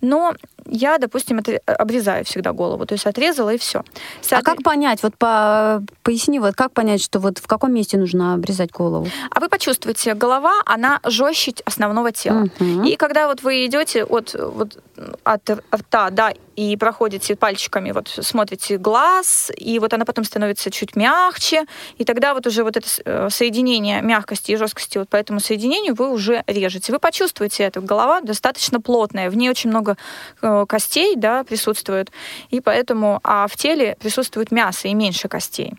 Но 0.00 0.34
я, 0.66 0.96
допустим, 0.96 1.42
обрезаю 1.66 2.24
всегда 2.24 2.52
голову, 2.52 2.86
то 2.86 2.94
есть 2.94 3.06
отрезала 3.06 3.52
и 3.52 3.58
все. 3.58 3.82
Соответ... 4.22 4.40
А 4.40 4.42
как 4.42 4.62
понять, 4.62 5.02
вот 5.02 5.16
по... 5.18 5.82
поясни, 6.02 6.38
вот 6.40 6.54
как 6.54 6.72
понять, 6.72 7.02
что 7.02 7.18
вот 7.18 7.38
в 7.38 7.46
каком 7.46 7.74
месте 7.74 7.98
нужно 7.98 8.34
обрезать 8.34 8.70
голову? 8.70 9.06
А 9.30 9.40
вы 9.40 9.48
почувствуете, 9.48 10.14
голова, 10.14 10.62
она 10.64 11.00
жестче 11.04 11.52
основного 11.66 12.12
тела. 12.12 12.48
Угу. 12.58 12.84
И 12.84 12.96
когда 12.96 13.26
вот 13.26 13.42
вы 13.42 13.66
идете 13.66 14.04
от, 14.04 14.34
вот, 14.34 14.78
от 15.24 15.50
рта, 15.50 16.10
да, 16.10 16.32
и 16.56 16.76
проходите 16.76 17.36
пальчиками, 17.36 17.92
вот 17.92 18.08
смотрите 18.08 18.78
глаз, 18.78 19.52
и 19.56 19.78
вот 19.78 19.92
она 19.92 20.04
потом 20.04 20.24
становится 20.24 20.70
чуть 20.70 20.96
мягче, 20.96 21.64
и 21.98 22.04
тогда 22.04 22.34
вот 22.34 22.46
уже 22.46 22.64
вот 22.64 22.76
это 22.76 22.88
э, 23.04 23.28
соединение 23.30 24.02
мягкости 24.02 24.52
и 24.52 24.56
жесткости 24.56 24.98
вот 24.98 25.08
по 25.08 25.16
этому 25.16 25.40
соединению 25.40 25.94
вы 25.94 26.10
уже 26.10 26.44
режете. 26.46 26.92
Вы 26.92 26.98
почувствуете 26.98 27.64
это. 27.64 27.80
Голова 27.80 28.20
достаточно 28.20 28.80
плотная, 28.80 29.30
в 29.30 29.36
ней 29.36 29.50
очень 29.50 29.70
много 29.70 29.96
э, 30.42 30.66
костей 30.68 31.16
да, 31.16 31.44
присутствует, 31.44 32.10
и 32.50 32.60
поэтому, 32.60 33.20
а 33.22 33.46
в 33.46 33.56
теле 33.56 33.96
присутствует 34.00 34.50
мясо 34.50 34.88
и 34.88 34.94
меньше 34.94 35.28
костей. 35.28 35.74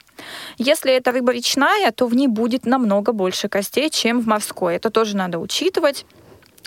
Если 0.57 0.91
это 0.93 1.11
рыба 1.11 1.31
речная, 1.31 1.91
то 1.91 2.07
в 2.07 2.15
ней 2.15 2.27
будет 2.27 2.65
намного 2.65 3.11
больше 3.11 3.49
костей, 3.49 3.89
чем 3.89 4.21
в 4.21 4.27
морской. 4.27 4.75
Это 4.75 4.89
тоже 4.89 5.15
надо 5.15 5.39
учитывать 5.39 6.05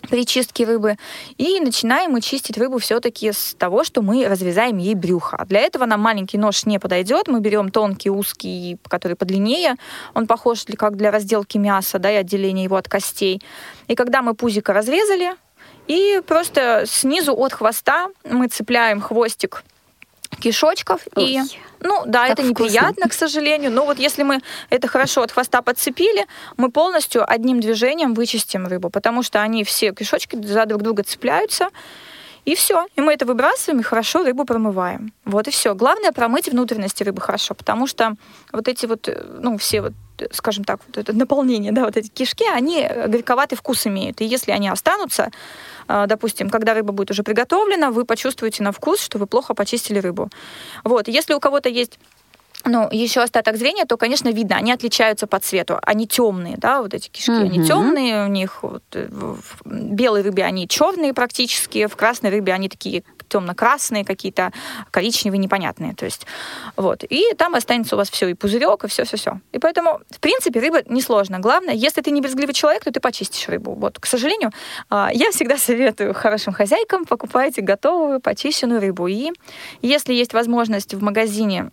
при 0.02 0.25
чистке 0.26 0.64
рыбы. 0.64 0.97
И 1.37 1.61
начинаем 1.61 2.12
мы 2.12 2.21
чистить 2.21 2.59
рыбу 2.59 2.78
все-таки 2.78 3.33
с 3.33 3.55
того, 3.59 3.85
что 3.85 4.02
мы 4.02 4.26
разрезаем 4.26 4.78
ей 4.78 4.95
брюхо. 4.95 5.45
Для 5.49 5.61
этого 5.61 5.87
нам 5.87 6.00
маленький 6.00 6.38
нож 6.38 6.64
не 6.67 6.78
подойдет. 6.78 7.28
Мы 7.28 7.40
берем 7.40 7.71
тонкий, 7.71 8.11
узкий, 8.11 8.78
который 8.88 9.17
подлиннее. 9.17 9.76
Он 10.14 10.26
похож 10.26 10.64
как 10.76 10.97
для 10.97 11.11
разделки 11.11 11.59
мяса 11.59 11.99
да, 11.99 12.11
и 12.11 12.17
отделения 12.17 12.64
его 12.64 12.76
от 12.76 12.88
костей. 12.88 13.40
И 13.87 13.95
когда 13.95 14.23
мы 14.23 14.35
пузико 14.35 14.73
разрезали, 14.73 15.35
и 15.87 16.21
просто 16.26 16.85
снизу 16.87 17.35
от 17.35 17.52
хвоста 17.52 18.09
мы 18.25 18.49
цепляем 18.49 19.00
хвостик 19.00 19.64
кишочков. 20.40 21.00
Ой. 21.17 21.25
И, 21.25 21.40
ну 21.80 22.02
да, 22.06 22.28
как 22.28 22.38
это 22.38 22.42
вкусно. 22.42 22.64
неприятно, 22.64 23.08
к 23.08 23.12
сожалению. 23.12 23.70
Но 23.70 23.85
вот 23.85 23.99
если 23.99 24.23
мы 24.23 24.40
это 24.70 24.88
хорошо 24.88 25.23
от 25.23 25.32
хвоста 25.32 25.62
подцепили, 25.62 26.26
мы 26.56 26.70
полностью 26.70 27.30
одним 27.30 27.61
движением 27.61 28.14
вычистим 28.14 28.66
рыбу, 28.66 28.90
потому 28.90 29.23
что 29.23 29.40
они 29.40 29.64
все 29.64 29.92
кишочки 29.92 30.37
за 30.42 30.66
друг 30.66 30.82
друга 30.82 31.02
цепляются. 31.02 31.68
И 32.44 32.54
все. 32.54 32.87
И 32.97 33.02
мы 33.02 33.12
это 33.12 33.26
выбрасываем 33.26 33.80
и 33.80 33.82
хорошо 33.82 34.25
рыбу 34.25 34.47
промываем. 34.47 35.12
Вот 35.26 35.49
и 35.49 35.50
все. 35.50 35.75
Главное 35.75 36.12
промыть 36.12 36.49
внутренности 36.49 37.02
рыбы 37.02 37.20
хорошо, 37.20 37.52
потому 37.54 37.87
что 37.87 38.14
вот 38.52 38.68
эти 38.68 38.87
вот, 38.87 39.06
э, 39.06 39.23
ну, 39.40 39.58
все 39.58 39.82
вот 39.82 39.92
скажем 40.32 40.64
так, 40.64 40.80
вот 40.87 40.98
это 40.98 41.12
наполнение, 41.12 41.72
да, 41.72 41.84
вот 41.84 41.96
эти 41.96 42.08
кишки, 42.08 42.44
они 42.44 42.88
горьковатый 43.06 43.56
вкус 43.56 43.87
имеют. 43.87 44.20
И 44.20 44.25
если 44.25 44.52
они 44.52 44.68
останутся, 44.68 45.30
а, 45.87 46.06
допустим, 46.06 46.50
когда 46.50 46.75
рыба 46.75 46.92
будет 46.92 47.10
уже 47.10 47.22
приготовлена, 47.22 47.90
вы 47.90 48.04
почувствуете 48.04 48.62
на 48.62 48.72
вкус, 48.72 49.00
что 49.00 49.18
вы 49.18 49.26
плохо 49.26 49.54
почистили 49.54 49.98
рыбу. 49.98 50.30
Вот. 50.84 51.08
Если 51.08 51.34
у 51.34 51.40
кого-то 51.40 51.68
есть 51.68 51.98
ну, 52.64 52.88
еще 52.90 53.22
остаток 53.22 53.56
зрения, 53.56 53.84
то, 53.84 53.96
конечно, 53.96 54.28
видно, 54.28 54.56
они 54.56 54.72
отличаются 54.72 55.26
по 55.26 55.38
цвету. 55.38 55.78
Они 55.82 56.06
темные, 56.06 56.56
да, 56.56 56.82
вот 56.82 56.92
эти 56.92 57.08
кишки, 57.08 57.30
mm-hmm. 57.30 57.44
они 57.44 57.64
темные, 57.64 58.25
у 58.25 58.28
них 58.28 58.62
вот, 58.62 58.82
э, 58.92 59.08
в 59.10 59.62
белой 59.64 60.22
рыбе 60.22 60.44
они 60.44 60.66
черные 60.66 61.14
практически, 61.14 61.87
в 61.87 61.96
красной 61.96 62.30
рыбе 62.30 62.52
они 62.52 62.68
такие 62.68 63.04
темно-красные 63.28 64.04
какие-то, 64.04 64.52
коричневые, 64.90 65.38
непонятные. 65.38 65.94
То 65.94 66.04
есть, 66.04 66.26
вот. 66.76 67.04
И 67.04 67.35
там 67.37 67.54
останется 67.54 67.94
у 67.94 67.99
вас 67.99 68.11
все, 68.11 68.28
и 68.28 68.35
пузырек, 68.35 68.85
и 68.85 68.88
все-все-все. 68.88 69.40
И 69.52 69.58
поэтому, 69.58 70.00
в 70.11 70.20
принципе, 70.20 70.61
рыба 70.61 70.82
несложно. 70.88 71.38
Главное, 71.38 71.75
если 71.75 72.00
ты 72.00 72.11
не 72.11 72.20
брезгливый 72.20 72.54
человек, 72.54 72.85
то 72.85 72.90
ты 72.90 73.00
почистишь 73.00 73.49
рыбу. 73.49 73.75
Вот, 73.75 73.99
к 73.99 74.06
сожалению, 74.06 74.50
а, 74.90 75.11
я 75.12 75.30
всегда 75.30 75.56
советую 75.56 76.14
хорошим 76.14 76.52
хозяйкам 76.52 77.04
покупайте 77.04 77.61
готовую, 77.61 78.20
почищенную 78.20 78.80
рыбу. 78.80 79.06
И 79.06 79.32
если 79.82 80.12
есть 80.12 80.35
возможность 80.35 80.94
в 80.94 81.02
магазине 81.02 81.70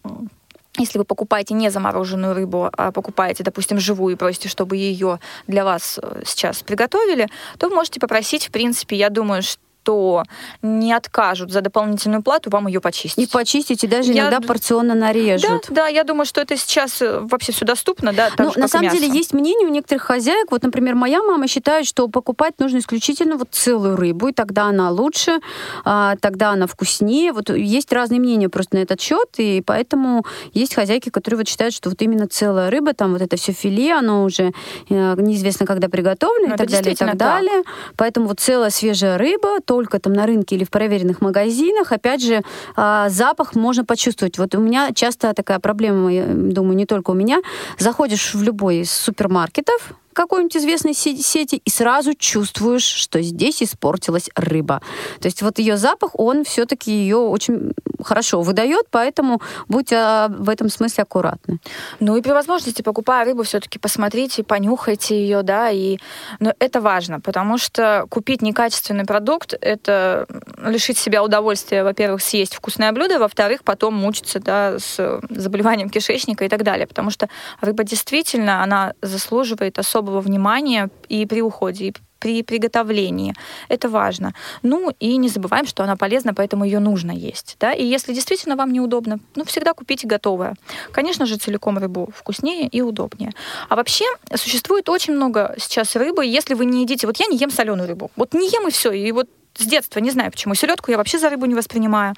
если 0.78 0.98
вы 0.98 1.06
покупаете 1.06 1.54
не 1.54 1.70
замороженную 1.70 2.34
рыбу, 2.34 2.70
а 2.74 2.92
покупаете, 2.92 3.44
допустим, 3.44 3.80
живую 3.80 4.16
и 4.16 4.18
просите, 4.18 4.50
чтобы 4.50 4.76
ее 4.76 5.20
для 5.48 5.64
вас 5.64 6.00
э, 6.02 6.24
сейчас 6.26 6.64
приготовили, 6.64 7.30
то 7.58 7.70
вы 7.70 7.76
можете 7.76 8.00
попросить, 8.00 8.48
в 8.48 8.52
принципе, 8.52 8.98
я 8.98 9.10
думаю, 9.10 9.42
что 9.42 9.62
что 9.86 10.24
не 10.64 10.94
откажут 10.94 11.52
за 11.52 11.62
дополнительную 11.62 12.24
плату 12.24 12.50
вам 12.50 12.66
ее 12.66 12.82
почистить. 12.82 13.30
И 13.30 13.32
почистить, 13.32 13.84
и 13.84 13.88
даже 13.88 14.12
я... 14.14 14.24
иногда 14.24 14.40
порционно 14.40 14.96
нарежут. 14.96 15.66
Да, 15.70 15.76
да, 15.76 15.88
я 15.88 16.04
думаю, 16.04 16.26
что 16.26 16.42
это 16.42 16.58
сейчас 16.58 17.04
э, 17.04 17.20
вообще 17.20 17.52
все 17.52 17.66
доступно, 17.66 18.12
да, 18.12 18.32
так 18.36 18.48
ну, 18.56 18.62
На 18.62 18.68
самом 18.68 18.86
мясо. 18.86 18.98
деле 18.98 19.14
есть 19.14 19.34
мнение 19.34 19.68
у 19.68 19.72
некоторых 19.72 20.02
хозяек, 20.02 20.50
вот, 20.50 20.64
например, 20.64 20.96
моя 20.96 21.22
мама 21.22 21.48
считает, 21.48 21.86
что 21.86 22.08
покупать 22.08 22.56
нужно 22.58 22.80
исключительно 22.80 23.38
вот 23.38 23.50
целую 23.52 23.96
рыбу, 23.96 24.30
и 24.30 24.34
тогда 24.34 24.64
она 24.64 24.90
лучше, 24.90 25.40
а, 25.84 26.16
тогда 26.20 26.50
она 26.50 26.66
вкуснее. 26.66 27.32
Вот 27.32 27.52
есть 27.52 27.94
разные 27.94 28.20
мнения 28.20 28.50
просто 28.50 28.78
на 28.78 28.80
этот 28.80 29.00
счет, 29.00 29.30
и 29.38 29.62
поэтому 29.62 30.26
есть 30.54 30.74
хозяйки, 30.74 31.10
которые 31.10 31.40
вот 31.40 31.48
считают, 31.48 31.76
что 31.76 31.90
вот 31.90 32.02
именно 32.02 32.28
целая 32.28 32.72
рыба, 32.72 32.94
там 32.94 33.14
вот 33.14 33.22
это 33.22 33.38
все 33.38 33.52
филе, 33.52 33.94
оно 33.94 34.24
уже 34.24 34.52
э, 34.90 35.16
неизвестно 35.18 35.68
когда 35.68 35.90
приготовлено, 35.90 36.48
ну, 36.48 36.56
и 36.56 36.58
так 36.58 36.70
далее, 36.70 36.94
и 36.94 36.96
так 36.96 37.16
далее. 37.18 37.64
Поэтому 37.98 38.28
вот 38.28 38.40
целая 38.40 38.72
свежая 38.72 39.20
рыба, 39.20 39.60
то 39.64 39.75
только 39.76 40.00
там 40.00 40.14
на 40.14 40.26
рынке 40.26 40.56
или 40.56 40.64
в 40.64 40.70
проверенных 40.70 41.20
магазинах, 41.20 41.92
опять 41.92 42.24
же, 42.24 42.44
а, 42.78 43.10
запах 43.10 43.56
можно 43.56 43.84
почувствовать. 43.84 44.38
Вот 44.38 44.56
у 44.56 44.60
меня 44.60 44.92
часто 44.94 45.34
такая 45.34 45.60
проблема, 45.60 46.14
я 46.14 46.26
думаю, 46.26 46.78
не 46.78 46.86
только 46.86 47.12
у 47.12 47.14
меня. 47.14 47.42
Заходишь 47.78 48.34
в 48.34 48.42
любой 48.42 48.78
из 48.78 48.92
супермаркетов, 48.92 49.94
какой-нибудь 50.14 50.56
известной 50.56 50.94
сети 50.94 51.62
и 51.64 51.70
сразу 51.70 52.14
чувствуешь, 52.14 52.86
что 52.86 53.22
здесь 53.22 53.62
испортилась 53.62 54.30
рыба. 54.34 54.82
То 55.20 55.26
есть 55.26 55.42
вот 55.42 55.60
ее 55.60 55.76
запах, 55.76 56.12
он 56.14 56.46
все-таки 56.46 56.90
ее 56.90 57.18
очень 57.18 57.74
хорошо 58.06 58.42
выдает, 58.42 58.86
поэтому 58.92 59.42
будьте 59.68 59.96
а, 59.98 60.28
в 60.30 60.50
этом 60.50 60.70
смысле 60.70 61.04
аккуратны. 61.04 61.60
Ну 62.00 62.16
и 62.16 62.22
при 62.22 62.32
возможности, 62.32 62.82
покупая 62.82 63.26
рыбу, 63.26 63.44
все-таки 63.44 63.80
посмотрите, 63.80 64.44
понюхайте 64.44 65.20
ее, 65.20 65.42
да, 65.44 65.70
и 65.70 65.98
но 66.40 66.54
это 66.60 66.82
важно, 66.82 67.20
потому 67.20 67.58
что 67.58 68.06
купить 68.10 68.42
некачественный 68.42 69.06
продукт— 69.06 69.54
это 69.62 70.28
лишить 70.64 70.98
себя 70.98 71.24
удовольствия, 71.24 71.84
во-первых, 71.84 72.22
съесть 72.22 72.56
вкусное 72.56 72.92
блюдо, 72.92 73.20
во-вторых, 73.20 73.64
потом 73.64 73.96
мучиться, 73.96 74.40
да, 74.40 74.80
с 74.80 75.22
заболеванием 75.30 75.90
кишечника 75.90 76.46
и 76.46 76.50
так 76.50 76.64
далее, 76.64 76.88
потому 76.88 77.10
что 77.10 77.30
рыба 77.62 77.84
действительно, 77.84 78.64
она 78.64 78.94
заслуживает 79.02 79.80
особого 79.80 80.22
внимания 80.22 80.90
и 81.10 81.26
при 81.26 81.42
уходе, 81.42 81.86
и 81.86 81.94
при 82.26 82.42
приготовлении. 82.42 83.36
Это 83.70 83.88
важно. 83.88 84.34
Ну 84.64 84.92
и 85.00 85.18
не 85.18 85.30
забываем, 85.30 85.68
что 85.68 85.84
она 85.84 85.96
полезна, 85.96 86.34
поэтому 86.34 86.66
ее 86.66 86.80
нужно 86.80 87.12
есть. 87.12 87.56
Да? 87.60 87.72
И 87.72 87.86
если 87.86 88.14
действительно 88.14 88.56
вам 88.56 88.74
неудобно, 88.74 89.20
ну 89.36 89.44
всегда 89.44 89.74
купите 89.74 90.08
готовое. 90.08 90.56
Конечно 90.92 91.28
же, 91.28 91.38
целиком 91.38 91.78
рыбу 91.78 92.10
вкуснее 92.16 92.68
и 92.68 92.82
удобнее. 92.82 93.32
А 93.70 93.76
вообще 93.76 94.06
существует 94.36 94.90
очень 94.90 95.14
много 95.14 95.56
сейчас 95.60 95.96
рыбы. 95.96 96.26
Если 96.26 96.56
вы 96.56 96.66
не 96.66 96.82
едите, 96.82 97.06
вот 97.06 97.18
я 97.18 97.28
не 97.28 97.38
ем 97.38 97.52
соленую 97.52 97.88
рыбу, 97.88 98.10
вот 98.16 98.34
не 98.34 98.50
ем 98.50 98.68
и 98.68 98.72
все, 98.72 98.92
и 98.92 99.12
вот 99.12 99.30
с 99.56 99.66
детства 99.66 100.00
не 100.00 100.12
знаю 100.12 100.32
почему. 100.32 100.56
Селедку 100.56 100.92
я 100.92 100.98
вообще 100.98 101.20
за 101.20 101.30
рыбу 101.30 101.46
не 101.46 101.54
воспринимаю. 101.54 102.16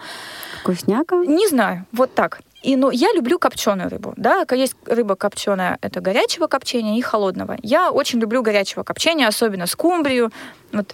Вкусняка? 0.62 1.18
Не 1.26 1.48
знаю. 1.48 1.86
Вот 1.92 2.16
так. 2.16 2.40
И, 2.68 2.76
ну, 2.76 2.92
я 2.92 3.14
люблю 3.14 3.40
копченую 3.40 3.90
рыбу. 3.90 4.14
Да, 4.18 4.46
есть 4.52 4.76
рыба 4.86 5.16
копченая, 5.16 5.78
это 5.82 6.02
горячего 6.02 6.48
копчения 6.48 6.98
и 6.98 7.02
холодного. 7.02 7.56
Я 7.64 7.92
очень 7.92 8.20
люблю 8.20 8.42
горячего 8.42 8.84
копчения, 8.84 9.26
особенно 9.26 9.68
скумбрию. 9.68 10.32
Вот 10.74 10.94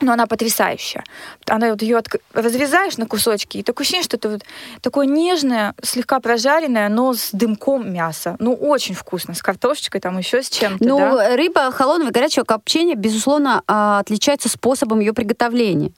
но 0.00 0.12
она 0.12 0.26
потрясающая. 0.26 1.02
Она 1.46 1.70
вот 1.70 1.82
ее 1.82 1.96
от... 1.96 2.08
разрезаешь 2.32 2.98
на 2.98 3.06
кусочки, 3.06 3.58
и 3.58 3.62
такое 3.64 3.82
ощущение, 3.82 4.04
что 4.04 4.16
это 4.16 4.28
вот 4.28 4.42
такое 4.80 5.06
нежное, 5.06 5.74
слегка 5.82 6.20
прожаренное, 6.20 6.88
но 6.88 7.14
с 7.14 7.30
дымком 7.32 7.90
мясо. 7.90 8.36
Ну, 8.38 8.54
очень 8.54 8.94
вкусно, 8.94 9.34
с 9.34 9.42
картошечкой, 9.42 10.00
там 10.00 10.18
еще 10.18 10.42
с 10.42 10.50
чем-то. 10.50 10.84
Ну, 10.86 10.98
да? 10.98 11.36
рыба 11.36 11.72
холодного 11.72 12.12
горячего 12.12 12.44
копчения, 12.44 12.94
безусловно, 12.94 13.62
а, 13.66 13.98
отличается 13.98 14.48
способом 14.48 15.00
ее 15.00 15.14
приготовления. 15.14 15.90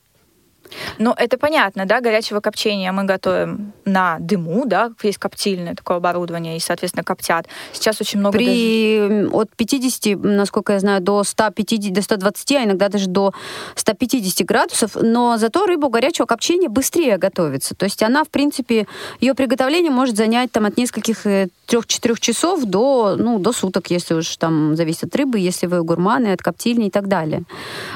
Ну, 0.98 1.14
это 1.16 1.38
понятно, 1.38 1.87
да, 1.87 2.00
горячего 2.00 2.40
копчения 2.40 2.92
мы 2.92 3.04
готовим 3.04 3.72
на 3.85 4.18
дыму, 4.18 4.64
да, 4.66 4.92
есть 5.02 5.18
коптильное 5.18 5.74
такое 5.74 5.96
оборудование, 5.96 6.56
и, 6.56 6.61
соответственно, 6.61 7.04
коптят. 7.04 7.46
Сейчас 7.72 8.00
очень 8.00 8.18
много... 8.20 8.38
При 8.38 8.98
даже... 8.98 9.28
от 9.33 9.50
50, 9.56 10.22
насколько 10.22 10.72
я 10.72 10.80
знаю, 10.80 11.00
до 11.00 11.24
150, 11.24 11.92
до 11.92 12.02
120, 12.02 12.52
а 12.52 12.64
иногда 12.64 12.88
даже 12.88 13.09
до 13.09 13.33
150 13.74 14.46
градусов, 14.46 14.92
но 14.94 15.37
зато 15.38 15.66
рыбу 15.66 15.88
горячего 15.88 16.26
копчения 16.26 16.68
быстрее 16.68 17.18
готовится. 17.18 17.74
То 17.74 17.85
есть 17.85 18.02
она, 18.02 18.24
в 18.24 18.28
принципе, 18.28 18.87
ее 19.20 19.35
приготовление 19.35 19.90
может 19.90 20.16
занять 20.16 20.52
там 20.52 20.66
от 20.66 20.76
нескольких 20.76 21.26
э, 21.26 21.48
трех-четырех 21.66 22.20
часов 22.20 22.64
до, 22.64 23.16
ну, 23.16 23.38
до 23.38 23.52
суток, 23.52 23.90
если 23.90 24.14
уж 24.14 24.37
там 24.37 24.76
зависит 24.76 25.04
от 25.04 25.16
рыбы, 25.16 25.38
если 25.38 25.66
вы 25.66 25.83
гурманы, 25.83 26.33
от 26.33 26.42
коптильни 26.42 26.87
и 26.87 26.90
так 26.90 27.09
далее. 27.09 27.42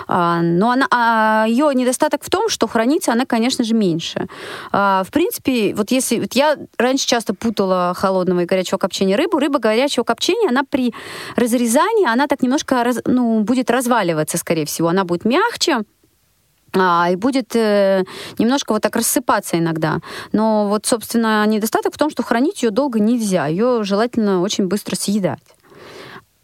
А, 0.06 0.40
но 0.42 0.70
она, 0.70 0.86
а 0.90 1.46
ее 1.48 1.70
недостаток 1.74 2.22
в 2.22 2.30
том, 2.30 2.48
что 2.48 2.63
хранится 2.66 3.12
она, 3.12 3.26
конечно 3.26 3.64
же, 3.64 3.74
меньше. 3.74 4.28
А, 4.72 5.02
в 5.04 5.10
принципе, 5.10 5.74
вот 5.74 5.90
если... 5.90 6.20
Вот 6.20 6.34
я 6.34 6.56
раньше 6.78 7.06
часто 7.06 7.34
путала 7.34 7.94
холодного 7.96 8.40
и 8.40 8.46
горячего 8.46 8.78
копчения 8.78 9.16
рыбу. 9.16 9.38
Рыба 9.38 9.58
горячего 9.58 10.04
копчения, 10.04 10.48
она 10.48 10.62
при 10.68 10.94
разрезании, 11.36 12.06
она 12.06 12.26
так 12.26 12.42
немножко 12.42 12.82
раз, 12.84 13.00
ну, 13.04 13.40
будет 13.40 13.70
разваливаться, 13.70 14.38
скорее 14.38 14.66
всего. 14.66 14.88
Она 14.88 15.04
будет 15.04 15.24
мягче, 15.24 15.80
а, 16.76 17.08
и 17.10 17.16
будет 17.16 17.54
э, 17.54 18.04
немножко 18.38 18.72
вот 18.72 18.82
так 18.82 18.96
рассыпаться 18.96 19.58
иногда. 19.58 20.00
Но 20.32 20.68
вот, 20.68 20.86
собственно, 20.86 21.46
недостаток 21.46 21.94
в 21.94 21.98
том, 21.98 22.10
что 22.10 22.22
хранить 22.22 22.62
ее 22.62 22.70
долго 22.70 22.98
нельзя. 22.98 23.46
Ее 23.46 23.84
желательно 23.84 24.40
очень 24.40 24.66
быстро 24.66 24.96
съедать. 24.96 25.53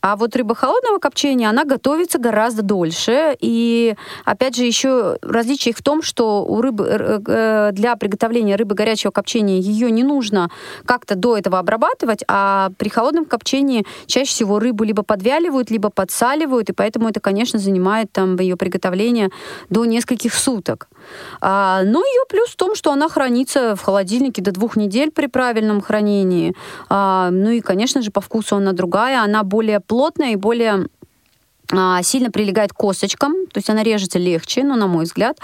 А 0.00 0.16
вот 0.16 0.34
рыба 0.34 0.54
холодного 0.54 0.98
копчения, 0.98 1.48
она 1.48 1.64
готовится 1.64 2.18
гораздо 2.18 2.62
дольше. 2.62 3.36
И, 3.40 3.94
опять 4.24 4.56
же, 4.56 4.64
еще 4.64 5.18
различие 5.22 5.74
в 5.74 5.82
том, 5.82 6.02
что 6.02 6.44
у 6.44 6.60
рыбы 6.62 6.86
э, 6.88 7.20
э, 7.26 7.70
для 7.72 7.96
приготовления 7.96 8.56
рыбы 8.56 8.74
горячего 8.74 9.10
копчения 9.10 9.60
ее 9.60 9.90
не 9.90 10.02
нужно 10.02 10.50
как-то 10.86 11.16
до 11.16 11.36
этого 11.36 11.58
обрабатывать, 11.58 12.24
а 12.28 12.70
при 12.78 12.88
холодном 12.88 13.26
копчении 13.26 13.84
чаще 14.06 14.30
всего 14.30 14.58
рыбу 14.58 14.84
либо 14.84 15.02
подвяливают, 15.02 15.70
либо 15.70 15.90
подсаливают, 15.90 16.70
и 16.70 16.72
поэтому 16.72 17.08
это, 17.08 17.20
конечно, 17.20 17.58
занимает 17.58 18.10
там 18.12 18.36
ее 18.38 18.56
приготовление 18.56 19.30
до 19.68 19.84
нескольких 19.84 20.34
суток. 20.34 20.88
А, 21.40 21.82
но 21.82 22.00
ее 22.00 22.24
плюс 22.28 22.50
в 22.50 22.56
том, 22.56 22.74
что 22.74 22.92
она 22.92 23.08
хранится 23.08 23.76
в 23.76 23.82
холодильнике 23.82 24.42
до 24.42 24.52
двух 24.52 24.76
недель 24.76 25.10
при 25.10 25.26
правильном 25.26 25.80
хранении. 25.80 26.54
А, 26.88 27.30
ну 27.30 27.50
и, 27.50 27.60
конечно 27.60 28.02
же, 28.02 28.10
по 28.10 28.20
вкусу 28.20 28.56
она 28.56 28.72
другая, 28.72 29.22
она 29.22 29.42
более 29.42 29.80
плотная 29.90 30.34
и 30.34 30.36
более 30.36 30.86
а, 31.72 32.00
сильно 32.04 32.30
прилегает 32.30 32.72
к 32.72 32.76
косточкам, 32.76 33.32
то 33.48 33.58
есть 33.58 33.68
она 33.68 33.82
режется 33.82 34.20
легче, 34.20 34.62
ну, 34.62 34.76
на 34.76 34.86
мой 34.86 35.02
взгляд. 35.02 35.36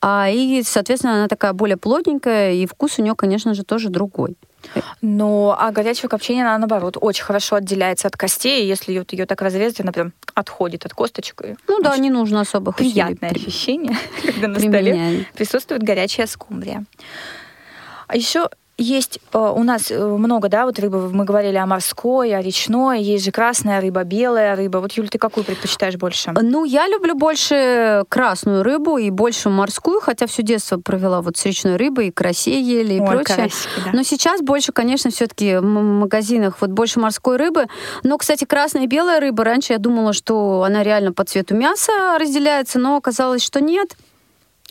А, 0.00 0.30
и, 0.30 0.62
соответственно, 0.62 1.16
она 1.16 1.28
такая 1.28 1.52
более 1.52 1.76
плотненькая, 1.76 2.52
и 2.52 2.64
вкус 2.64 2.98
у 2.98 3.02
нее, 3.02 3.14
конечно 3.14 3.52
же, 3.52 3.62
тоже 3.62 3.90
другой. 3.90 4.36
Но 5.02 5.54
а 5.58 5.70
горячее 5.70 6.08
копчение, 6.08 6.46
она, 6.46 6.56
наоборот, 6.56 6.96
очень 6.98 7.24
хорошо 7.24 7.56
отделяется 7.56 8.08
от 8.08 8.16
костей. 8.16 8.66
Если 8.66 8.92
ее, 8.92 9.04
ее 9.10 9.26
так 9.26 9.42
разрезать, 9.42 9.80
она 9.80 9.92
прям 9.92 10.14
отходит 10.34 10.86
от 10.86 10.94
косточек. 10.94 11.42
Ну 11.68 11.80
да, 11.82 11.94
не 11.98 12.08
нужно 12.08 12.40
особых 12.40 12.76
Приятное 12.76 13.32
усилий. 13.32 13.46
ощущение, 13.46 13.98
когда 14.24 14.48
на 14.48 14.58
столе 14.60 15.26
присутствует 15.34 15.82
горячая 15.82 16.26
скумбрия. 16.26 16.86
А 18.06 18.16
еще 18.16 18.48
есть 18.80 19.20
э, 19.32 19.38
у 19.38 19.62
нас 19.62 19.90
э, 19.90 20.04
много, 20.04 20.48
да, 20.48 20.64
вот 20.64 20.78
рыбы, 20.78 21.10
мы 21.10 21.24
говорили 21.24 21.56
о 21.56 21.66
морской, 21.66 22.34
о 22.34 22.40
речной, 22.40 23.02
есть 23.02 23.24
же 23.24 23.30
красная 23.30 23.80
рыба, 23.80 24.04
белая 24.04 24.56
рыба. 24.56 24.78
Вот, 24.78 24.92
Юль, 24.92 25.08
ты 25.08 25.18
какую 25.18 25.44
предпочитаешь 25.44 25.96
больше? 25.96 26.32
Ну, 26.32 26.64
я 26.64 26.88
люблю 26.88 27.14
больше 27.14 28.04
красную 28.08 28.62
рыбу 28.62 28.98
и 28.98 29.10
больше 29.10 29.50
морскую, 29.50 30.00
хотя 30.00 30.26
все 30.26 30.42
детство 30.42 30.78
провела 30.78 31.20
вот 31.20 31.36
с 31.36 31.44
речной 31.44 31.76
рыбой, 31.76 32.08
и 32.08 32.10
карасей 32.10 32.62
ели 32.62 32.94
и 32.94 33.00
Ой, 33.00 33.06
прочее. 33.06 33.36
Карасики, 33.36 33.68
да. 33.84 33.90
Но 33.92 34.02
сейчас 34.02 34.40
больше, 34.40 34.72
конечно, 34.72 35.10
все-таки 35.10 35.56
в 35.56 35.62
магазинах 35.62 36.56
вот 36.60 36.70
больше 36.70 37.00
морской 37.00 37.36
рыбы. 37.36 37.66
Но, 38.02 38.16
кстати, 38.18 38.44
красная 38.44 38.84
и 38.84 38.86
белая 38.86 39.20
рыба, 39.20 39.44
раньше 39.44 39.74
я 39.74 39.78
думала, 39.78 40.12
что 40.12 40.62
она 40.64 40.82
реально 40.82 41.12
по 41.12 41.24
цвету 41.24 41.54
мяса 41.54 42.18
разделяется, 42.18 42.78
но 42.78 42.96
оказалось, 42.96 43.42
что 43.42 43.60
нет 43.60 43.96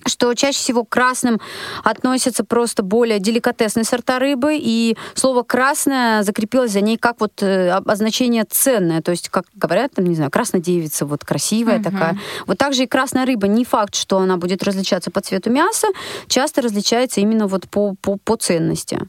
что 0.06 0.34
чаще 0.34 0.58
всего 0.60 0.84
к 0.84 0.90
красным 0.90 1.40
относятся 1.84 2.44
просто 2.44 2.84
более 2.84 3.20
деликатесные 3.20 3.84
сорта 3.84 4.20
рыбы, 4.20 4.58
и 4.60 4.98
слово 5.14 5.44
«красное» 5.44 6.24
закрепилось 6.24 6.72
за 6.72 6.82
ней 6.82 6.98
как 6.98 7.20
вот 7.20 7.42
э, 7.42 7.70
обозначение 7.70 8.44
ценное, 8.44 9.02
то 9.02 9.12
есть, 9.12 9.30
как 9.30 9.46
говорят, 9.56 9.94
там, 9.94 10.06
не 10.06 10.16
знаю, 10.16 10.32
красная 10.32 10.62
девица, 10.62 11.06
вот 11.06 11.24
красивая 11.24 11.78
угу. 11.78 11.84
такая. 11.84 12.20
Вот 12.48 12.58
также 12.58 12.84
и 12.84 12.88
красная 12.88 13.26
рыба, 13.26 13.48
не 13.48 13.64
факт, 13.64 13.96
что 13.96 14.18
она 14.18 14.38
будет 14.38 14.64
различаться 14.64 15.10
по 15.10 15.22
цвету 15.22 15.50
мяса, 15.50 15.88
часто 16.28 16.62
различается 16.62 17.22
именно 17.22 17.48
вот 17.48 17.70
по, 17.70 17.96
по, 18.02 18.18
по 18.18 18.36
ценности. 18.36 19.00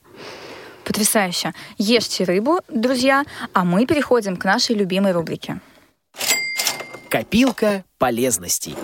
Потрясающе. 0.84 1.54
Ешьте 1.78 2.24
рыбу, 2.24 2.60
друзья, 2.68 3.24
а 3.52 3.64
мы 3.64 3.86
переходим 3.86 4.36
к 4.36 4.44
нашей 4.44 4.76
любимой 4.76 5.12
рубрике. 5.12 5.60
Копилка 7.08 7.84
полезностей. 7.98 8.76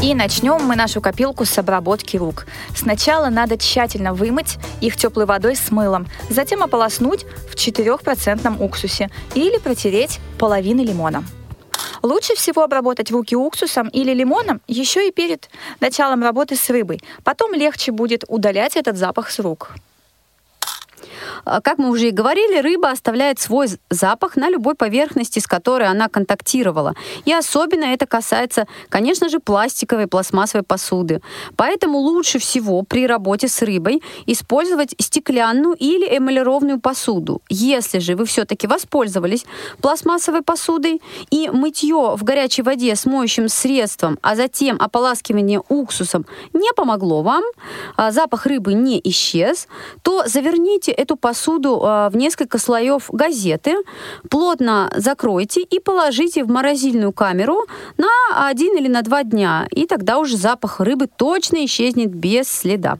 И 0.00 0.14
начнем 0.14 0.62
мы 0.62 0.76
нашу 0.76 1.00
копилку 1.00 1.44
с 1.44 1.58
обработки 1.58 2.16
рук. 2.16 2.46
Сначала 2.72 3.30
надо 3.30 3.58
тщательно 3.58 4.14
вымыть 4.14 4.56
их 4.80 4.96
теплой 4.96 5.26
водой 5.26 5.56
с 5.56 5.72
мылом, 5.72 6.06
затем 6.30 6.62
ополоснуть 6.62 7.24
в 7.50 7.56
4% 7.56 8.64
уксусе 8.64 9.10
или 9.34 9.58
протереть 9.58 10.20
половиной 10.38 10.84
лимона. 10.84 11.24
Лучше 12.02 12.36
всего 12.36 12.62
обработать 12.62 13.10
руки 13.10 13.34
уксусом 13.34 13.88
или 13.88 14.14
лимоном 14.14 14.60
еще 14.68 15.08
и 15.08 15.10
перед 15.10 15.50
началом 15.80 16.22
работы 16.22 16.54
с 16.54 16.70
рыбой. 16.70 17.02
Потом 17.24 17.52
легче 17.52 17.90
будет 17.90 18.24
удалять 18.28 18.76
этот 18.76 18.96
запах 18.96 19.32
с 19.32 19.40
рук. 19.40 19.74
А, 21.44 21.60
как 21.60 21.78
мы 21.78 21.90
уже 21.90 22.08
и 22.08 22.10
говорили, 22.10 22.60
рыба 22.60 22.90
оставляет 22.90 23.38
свой 23.38 23.68
запах 23.90 24.36
на 24.36 24.48
любой 24.48 24.74
поверхности, 24.74 25.38
с 25.38 25.46
которой 25.46 25.88
она 25.88 26.08
контактировала. 26.08 26.94
И 27.24 27.32
особенно 27.32 27.84
это 27.84 28.06
касается, 28.06 28.66
конечно 28.88 29.28
же, 29.28 29.38
пластиковой, 29.40 30.06
пластмассовой 30.06 30.64
посуды. 30.64 31.20
Поэтому 31.56 31.98
лучше 31.98 32.38
всего 32.38 32.82
при 32.82 33.06
работе 33.06 33.48
с 33.48 33.62
рыбой 33.62 34.02
использовать 34.26 34.94
стеклянную 34.98 35.74
или 35.74 36.16
эмалированную 36.16 36.80
посуду. 36.80 37.42
Если 37.48 37.98
же 37.98 38.16
вы 38.16 38.24
все-таки 38.24 38.66
воспользовались 38.66 39.44
пластмассовой 39.80 40.42
посудой 40.42 41.00
и 41.30 41.50
мытье 41.50 42.16
в 42.16 42.24
горячей 42.24 42.62
воде 42.62 42.94
с 42.94 43.06
моющим 43.06 43.48
средством, 43.48 44.18
а 44.22 44.36
затем 44.36 44.76
ополаскивание 44.80 45.62
уксусом 45.68 46.26
не 46.52 46.72
помогло 46.74 47.22
вам, 47.22 47.44
а 47.96 48.10
запах 48.10 48.46
рыбы 48.46 48.74
не 48.74 49.00
исчез, 49.04 49.68
то 50.02 50.24
заверните 50.26 50.92
эту 50.92 51.16
посуду 51.20 51.80
а, 51.82 52.10
в 52.10 52.16
несколько 52.16 52.58
слоев 52.58 53.10
газеты, 53.10 53.76
плотно 54.30 54.90
закройте 54.96 55.62
и 55.62 55.78
положите 55.78 56.44
в 56.44 56.48
морозильную 56.48 57.12
камеру 57.12 57.66
на 57.96 58.48
один 58.48 58.76
или 58.76 58.88
на 58.88 59.02
два 59.02 59.24
дня. 59.24 59.66
И 59.70 59.86
тогда 59.86 60.18
уже 60.18 60.36
запах 60.36 60.80
рыбы 60.80 61.06
точно 61.06 61.64
исчезнет 61.64 62.14
без 62.14 62.48
следа. 62.48 62.98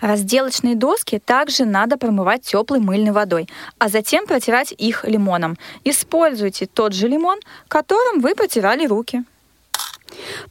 Разделочные 0.00 0.76
доски 0.76 1.18
также 1.18 1.64
надо 1.64 1.98
промывать 1.98 2.42
теплой 2.42 2.80
мыльной 2.80 3.12
водой, 3.12 3.48
а 3.78 3.88
затем 3.88 4.26
протирать 4.26 4.72
их 4.72 5.04
лимоном. 5.04 5.58
Используйте 5.84 6.66
тот 6.66 6.94
же 6.94 7.06
лимон, 7.06 7.38
которым 7.68 8.20
вы 8.20 8.34
протирали 8.34 8.86
руки. 8.86 9.24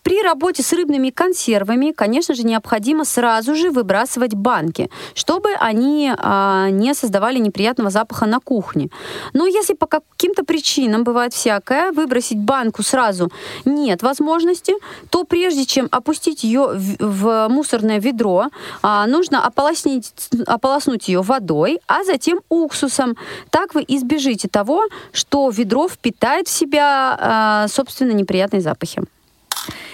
При 0.04 0.22
работе 0.22 0.64
с 0.64 0.74
рыбными 0.74 1.10
консервами, 1.10 1.92
конечно 1.92 2.36
же, 2.36 2.44
необходимо 2.44 3.06
сразу 3.06 3.56
же 3.56 3.72
выбрасывать 3.72 4.34
банки, 4.34 4.90
чтобы 5.14 5.54
они 5.54 6.12
а, 6.18 6.70
не 6.70 6.94
создавали 6.94 7.40
неприятного 7.40 7.90
запаха 7.90 8.26
на 8.26 8.40
кухне. 8.40 8.90
Но 9.34 9.48
если 9.48 9.74
по 9.74 9.88
каким-то 9.88 10.44
причинам 10.44 11.04
бывает 11.04 11.34
всякое, 11.34 11.92
выбросить 11.92 12.38
банку 12.40 12.84
сразу 12.84 13.32
нет 13.66 14.04
возможности, 14.04 14.74
то 15.10 15.24
прежде 15.24 15.66
чем 15.66 15.88
опустить 15.92 16.44
ее 16.44 16.68
в, 16.74 16.98
в 17.00 17.48
мусорное 17.50 18.00
ведро, 18.00 18.48
а, 18.82 19.06
нужно 19.08 19.46
ополоснить, 19.46 20.14
ополоснуть 20.48 21.08
ее 21.08 21.22
водой, 21.22 21.80
а 21.88 22.04
затем 22.04 22.42
уксусом. 22.50 23.18
Так 23.50 23.76
вы 23.76 23.84
избежите 23.88 24.48
того, 24.48 24.84
что 25.12 25.50
ведро 25.50 25.88
впитает 25.88 26.48
в 26.48 26.52
себя, 26.52 27.18
а, 27.20 27.68
собственно, 27.68 28.12
неприятные 28.12 28.62
запахи. 28.62 29.02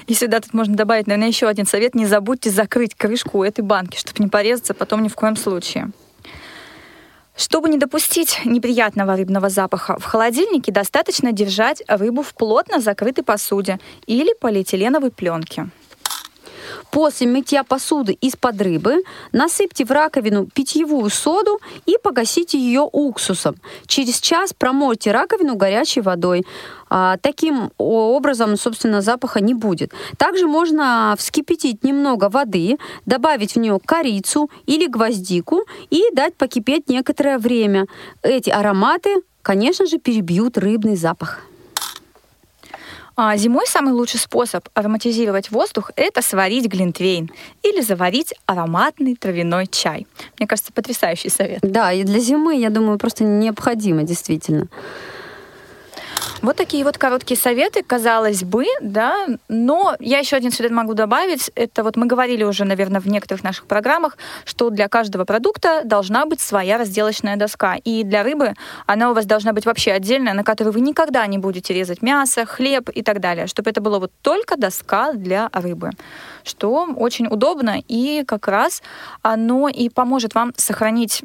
И 0.07 0.13
сюда 0.13 0.39
тут 0.39 0.53
можно 0.53 0.75
добавить, 0.75 1.07
наверное, 1.07 1.29
еще 1.29 1.47
один 1.47 1.65
совет. 1.65 1.95
Не 1.95 2.05
забудьте 2.05 2.49
закрыть 2.49 2.95
крышку 2.95 3.43
этой 3.43 3.61
банки, 3.61 3.97
чтобы 3.97 4.23
не 4.23 4.29
порезаться 4.29 4.73
потом 4.73 5.01
ни 5.01 5.07
в 5.07 5.15
коем 5.15 5.35
случае. 5.35 5.91
Чтобы 7.35 7.67
не 7.69 7.77
допустить 7.77 8.39
неприятного 8.45 9.17
рыбного 9.17 9.49
запаха, 9.49 9.97
в 9.99 10.05
холодильнике 10.05 10.71
достаточно 10.71 11.33
держать 11.33 11.83
рыбу 11.87 12.21
в 12.21 12.33
плотно 12.33 12.79
закрытой 12.79 13.23
посуде 13.23 13.79
или 14.07 14.33
полиэтиленовой 14.39 15.11
пленке. 15.11 15.67
После 16.91 17.27
мытья 17.27 17.63
посуды 17.63 18.13
из-под 18.13 18.61
рыбы 18.61 19.03
насыпьте 19.31 19.85
в 19.85 19.91
раковину 19.91 20.47
питьевую 20.47 21.09
соду 21.09 21.59
и 21.85 21.97
погасите 22.01 22.57
ее 22.57 22.87
уксусом. 22.91 23.55
Через 23.87 24.19
час 24.19 24.53
промойте 24.53 25.11
раковину 25.11 25.55
горячей 25.55 26.01
водой. 26.01 26.45
А, 26.89 27.17
таким 27.17 27.71
образом, 27.77 28.57
собственно, 28.57 29.01
запаха 29.01 29.41
не 29.41 29.53
будет. 29.53 29.91
Также 30.17 30.47
можно 30.47 31.15
вскипятить 31.17 31.83
немного 31.83 32.29
воды, 32.29 32.77
добавить 33.05 33.53
в 33.53 33.59
нее 33.59 33.79
корицу 33.83 34.49
или 34.65 34.87
гвоздику 34.87 35.65
и 35.89 36.03
дать 36.13 36.35
покипеть 36.35 36.89
некоторое 36.89 37.37
время. 37.37 37.87
Эти 38.21 38.49
ароматы, 38.49 39.15
конечно 39.41 39.85
же, 39.85 39.97
перебьют 39.97 40.57
рыбный 40.57 40.95
запах. 40.95 41.41
А 43.17 43.37
зимой 43.37 43.65
самый 43.65 43.93
лучший 43.93 44.19
способ 44.19 44.67
ароматизировать 44.73 45.49
воздух– 45.49 45.91
это 45.95 46.21
сварить 46.21 46.67
глинтвейн 46.67 47.31
или 47.63 47.79
заварить 47.79 48.33
ароматный 48.45 49.15
травяной 49.15 49.67
чай. 49.67 50.05
Мне 50.37 50.47
кажется, 50.47 50.73
потрясающий 50.73 51.29
совет. 51.29 51.59
Да, 51.61 51.93
и 51.93 52.03
для 52.03 52.19
зимы, 52.19 52.57
я 52.57 52.69
думаю, 52.69 52.97
просто 52.97 53.23
необходимо, 53.23 54.03
действительно. 54.03 54.67
Вот 56.41 56.57
такие 56.57 56.83
вот 56.83 56.97
короткие 56.97 57.39
советы, 57.39 57.81
казалось 57.81 58.43
бы, 58.43 58.65
да, 58.81 59.25
но 59.47 59.95
я 59.99 60.19
еще 60.19 60.35
один 60.35 60.51
совет 60.51 60.71
могу 60.71 60.93
добавить. 60.93 61.49
Это 61.55 61.83
вот 61.83 61.95
мы 61.95 62.07
говорили 62.07 62.43
уже, 62.43 62.65
наверное, 62.65 62.99
в 62.99 63.07
некоторых 63.07 63.43
наших 63.43 63.65
программах, 63.65 64.17
что 64.43 64.69
для 64.69 64.87
каждого 64.89 65.23
продукта 65.25 65.81
должна 65.85 66.25
быть 66.25 66.41
своя 66.41 66.77
разделочная 66.77 67.37
доска. 67.37 67.75
И 67.83 68.03
для 68.03 68.23
рыбы 68.23 68.53
она 68.85 69.11
у 69.11 69.13
вас 69.13 69.25
должна 69.25 69.53
быть 69.53 69.65
вообще 69.65 69.91
отдельная, 69.91 70.33
на 70.33 70.43
которой 70.43 70.69
вы 70.69 70.81
никогда 70.81 71.25
не 71.25 71.37
будете 71.37 71.73
резать 71.73 72.01
мясо, 72.01 72.45
хлеб 72.45 72.89
и 72.89 73.01
так 73.01 73.21
далее, 73.21 73.47
чтобы 73.47 73.69
это 73.69 73.81
было 73.81 73.99
вот 73.99 74.11
только 74.21 74.57
доска 74.57 75.13
для 75.13 75.49
рыбы, 75.53 75.91
что 76.43 76.87
очень 76.97 77.27
удобно 77.27 77.81
и 77.87 78.23
как 78.27 78.47
раз 78.47 78.83
оно 79.21 79.69
и 79.69 79.89
поможет 79.89 80.35
вам 80.35 80.53
сохранить 80.57 81.23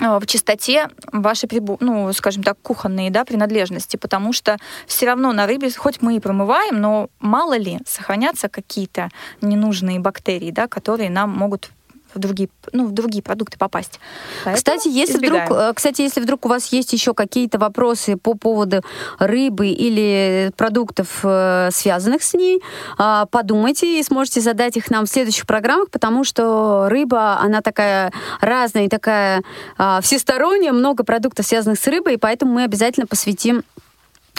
в 0.00 0.26
чистоте 0.26 0.88
ваши, 1.12 1.46
ну, 1.80 2.12
скажем 2.12 2.42
так, 2.42 2.58
кухонные 2.62 3.10
да, 3.10 3.24
принадлежности, 3.24 3.96
потому 3.96 4.32
что 4.32 4.56
все 4.86 5.06
равно 5.06 5.32
на 5.32 5.46
рыбе, 5.46 5.70
хоть 5.70 6.00
мы 6.00 6.16
и 6.16 6.20
промываем, 6.20 6.80
но 6.80 7.10
мало 7.20 7.56
ли 7.56 7.78
сохранятся 7.86 8.48
какие-то 8.48 9.10
ненужные 9.42 10.00
бактерии, 10.00 10.50
да, 10.50 10.68
которые 10.68 11.10
нам 11.10 11.30
могут 11.30 11.70
в 12.14 12.18
другие, 12.18 12.48
ну, 12.72 12.86
в 12.86 12.92
другие 12.92 13.22
продукты 13.22 13.58
попасть. 13.58 14.00
Поэтому 14.44 14.56
кстати, 14.56 14.88
если 14.88 15.16
избегаем. 15.16 15.46
вдруг, 15.46 15.60
э, 15.60 15.72
кстати, 15.74 16.02
если 16.02 16.20
вдруг 16.20 16.46
у 16.46 16.48
вас 16.48 16.72
есть 16.72 16.92
еще 16.92 17.14
какие-то 17.14 17.58
вопросы 17.58 18.16
по 18.16 18.34
поводу 18.34 18.82
рыбы 19.18 19.68
или 19.68 20.52
продуктов, 20.56 21.20
э, 21.22 21.70
связанных 21.72 22.22
с 22.22 22.34
ней, 22.34 22.62
а, 22.98 23.26
подумайте 23.26 23.98
и 23.98 24.02
сможете 24.02 24.40
задать 24.40 24.76
их 24.76 24.90
нам 24.90 25.06
в 25.06 25.08
следующих 25.08 25.46
программах, 25.46 25.90
потому 25.90 26.24
что 26.24 26.88
рыба, 26.88 27.38
она 27.38 27.60
такая 27.60 28.12
разная 28.40 28.86
и 28.86 28.88
такая 28.88 29.42
а, 29.78 30.00
всесторонняя, 30.00 30.72
много 30.72 31.04
продуктов, 31.04 31.46
связанных 31.46 31.78
с 31.78 31.86
рыбой, 31.86 32.14
и 32.14 32.16
поэтому 32.16 32.54
мы 32.54 32.64
обязательно 32.64 33.06
посвятим 33.06 33.62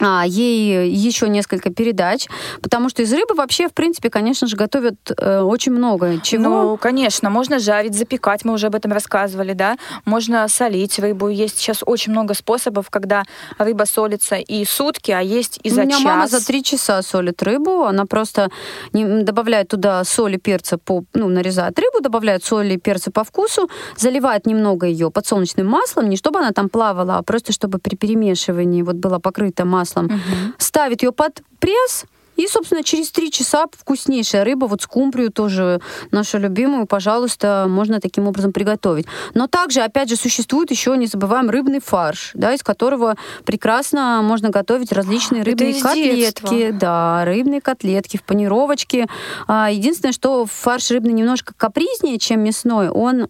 а, 0.01 0.23
ей 0.25 0.89
еще 0.89 1.29
несколько 1.29 1.69
передач, 1.69 2.27
потому 2.61 2.89
что 2.89 3.03
из 3.03 3.13
рыбы 3.13 3.35
вообще, 3.35 3.67
в 3.67 3.73
принципе, 3.73 4.09
конечно 4.09 4.47
же, 4.47 4.55
готовят 4.55 4.95
э, 5.15 5.41
очень 5.41 5.71
много 5.71 6.19
чего. 6.21 6.43
Ну, 6.43 6.77
конечно, 6.77 7.29
можно 7.29 7.59
жарить, 7.59 7.95
запекать, 7.95 8.43
мы 8.43 8.53
уже 8.53 8.67
об 8.67 8.75
этом 8.75 8.91
рассказывали, 8.91 9.53
да, 9.53 9.77
можно 10.05 10.47
солить 10.47 10.97
рыбу, 10.97 11.29
есть 11.29 11.59
сейчас 11.59 11.83
очень 11.85 12.11
много 12.11 12.33
способов, 12.33 12.89
когда 12.89 13.23
рыба 13.59 13.83
солится 13.85 14.35
и 14.35 14.65
сутки, 14.65 15.11
а 15.11 15.21
есть 15.21 15.59
и 15.61 15.69
за 15.69 15.81
У 15.81 15.85
меня 15.85 15.97
час. 15.97 16.05
мама 16.05 16.27
за 16.27 16.43
три 16.45 16.63
часа 16.63 17.01
солит 17.03 17.43
рыбу, 17.43 17.83
она 17.83 18.05
просто 18.05 18.49
не, 18.93 19.23
добавляет 19.23 19.67
туда 19.67 20.03
соли, 20.03 20.37
перца, 20.37 20.79
по, 20.79 21.03
ну, 21.13 21.27
нарезает 21.27 21.77
рыбу, 21.77 22.01
добавляет 22.01 22.43
соли, 22.43 22.77
перца 22.77 23.11
по 23.11 23.23
вкусу, 23.23 23.69
заливает 23.97 24.47
немного 24.47 24.87
ее 24.87 25.11
подсолнечным 25.11 25.67
маслом, 25.67 26.09
не 26.09 26.15
чтобы 26.15 26.39
она 26.39 26.51
там 26.51 26.69
плавала, 26.69 27.17
а 27.17 27.21
просто 27.21 27.53
чтобы 27.53 27.77
при 27.77 27.95
перемешивании 27.95 28.81
вот 28.81 28.95
была 28.95 29.19
покрыта 29.19 29.63
маслом 29.63 29.90
маслом, 29.91 30.06
угу. 30.06 30.54
ставит 30.58 31.04
ее 31.04 31.12
под 31.12 31.41
пресс, 31.60 32.06
и, 32.38 32.47
собственно, 32.47 32.82
через 32.82 33.12
три 33.12 33.30
часа 33.30 33.65
вкуснейшая 33.71 34.43
рыба, 34.43 34.65
вот 34.65 34.82
скумбрию 34.82 35.32
тоже 35.32 35.80
нашу 36.12 36.39
любимую, 36.39 36.88
пожалуйста, 36.88 37.67
можно 37.69 37.99
таким 37.99 38.27
образом 38.27 38.51
приготовить. 38.51 39.06
Но 39.36 39.45
также, 39.47 39.82
опять 39.82 40.10
же, 40.10 40.15
существует 40.15 40.71
еще, 40.71 40.97
не 40.97 41.06
забываем, 41.06 41.51
рыбный 41.51 41.82
фарш, 41.82 42.32
да, 42.34 42.54
из 42.54 42.63
которого 42.63 43.15
прекрасно 43.45 44.21
можно 44.23 44.49
готовить 44.49 44.91
различные 44.91 45.43
рыбные 45.43 45.80
котлетки. 45.80 46.15
Детства. 46.15 46.71
Да, 46.71 47.25
рыбные 47.25 47.62
котлетки 47.62 48.17
в 48.17 48.23
панировочке. 48.23 49.08
А, 49.47 49.69
единственное, 49.69 50.13
что 50.13 50.45
фарш 50.47 50.89
рыбный 50.89 51.13
немножко 51.13 51.54
капризнее, 51.56 52.17
чем 52.17 52.43
мясной, 52.43 52.89
он 52.89 53.27